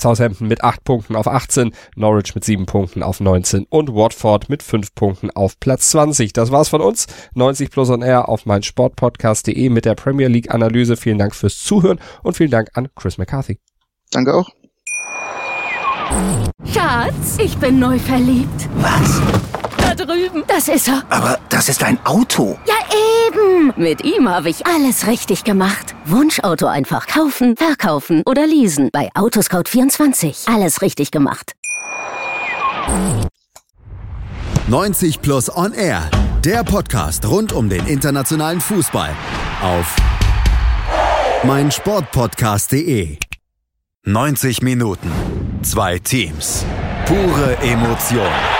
Southampton 0.00 0.48
mit 0.48 0.64
8 0.64 0.84
Punkten 0.84 1.16
auf 1.16 1.26
18, 1.26 1.72
Norwich 1.96 2.34
mit 2.34 2.44
7 2.44 2.66
Punkten 2.66 3.02
auf 3.02 3.20
19 3.20 3.66
und 3.68 3.94
Watford 3.94 4.48
mit 4.48 4.62
5 4.62 4.94
Punkten 4.94 5.30
auf 5.30 5.58
Platz 5.60 5.90
20. 5.90 6.32
Das 6.32 6.50
war's 6.50 6.68
von 6.68 6.80
uns. 6.80 7.06
90 7.34 7.70
Plus 7.70 7.90
on 7.90 8.02
Air 8.02 8.28
auf 8.28 8.46
mein 8.46 8.62
Sportpodcast.de 8.62 9.68
mit 9.68 9.84
der 9.84 9.94
Premier 9.94 10.28
League 10.28 10.52
Analyse. 10.52 10.96
Vielen 10.96 11.18
Dank 11.18 11.34
fürs 11.34 11.58
Zuhören 11.62 12.00
und 12.22 12.36
vielen 12.36 12.50
Dank 12.50 12.70
an 12.74 12.88
Chris 12.94 13.18
McCarthy. 13.18 13.58
Danke 14.10 14.34
auch. 14.34 14.50
Schatz, 16.64 17.38
ich 17.38 17.56
bin 17.58 17.78
neu 17.78 17.98
verliebt. 17.98 18.68
Was? 18.76 19.20
Drüben. 20.06 20.44
Das 20.46 20.68
ist 20.68 20.88
er. 20.88 21.02
Aber 21.10 21.38
das 21.48 21.68
ist 21.68 21.82
ein 21.82 21.98
Auto. 22.04 22.58
Ja, 22.66 22.74
eben. 23.26 23.72
Mit 23.76 24.04
ihm 24.04 24.28
habe 24.28 24.48
ich 24.50 24.66
alles 24.66 25.06
richtig 25.06 25.44
gemacht. 25.44 25.94
Wunschauto 26.04 26.66
einfach 26.66 27.06
kaufen, 27.06 27.56
verkaufen 27.56 28.22
oder 28.26 28.46
leasen. 28.46 28.90
Bei 28.92 29.10
Autoscout24. 29.14 30.52
Alles 30.52 30.82
richtig 30.82 31.10
gemacht. 31.10 31.52
90 34.68 35.20
Plus 35.20 35.54
On 35.54 35.72
Air. 35.72 36.10
Der 36.44 36.64
Podcast 36.64 37.26
rund 37.26 37.52
um 37.52 37.68
den 37.68 37.86
internationalen 37.86 38.60
Fußball 38.60 39.10
auf 39.62 39.96
meinsportpodcast.de. 41.44 43.18
90 44.04 44.62
Minuten, 44.62 45.12
zwei 45.62 45.98
Teams, 45.98 46.64
pure 47.04 47.56
Emotion. 47.58 48.59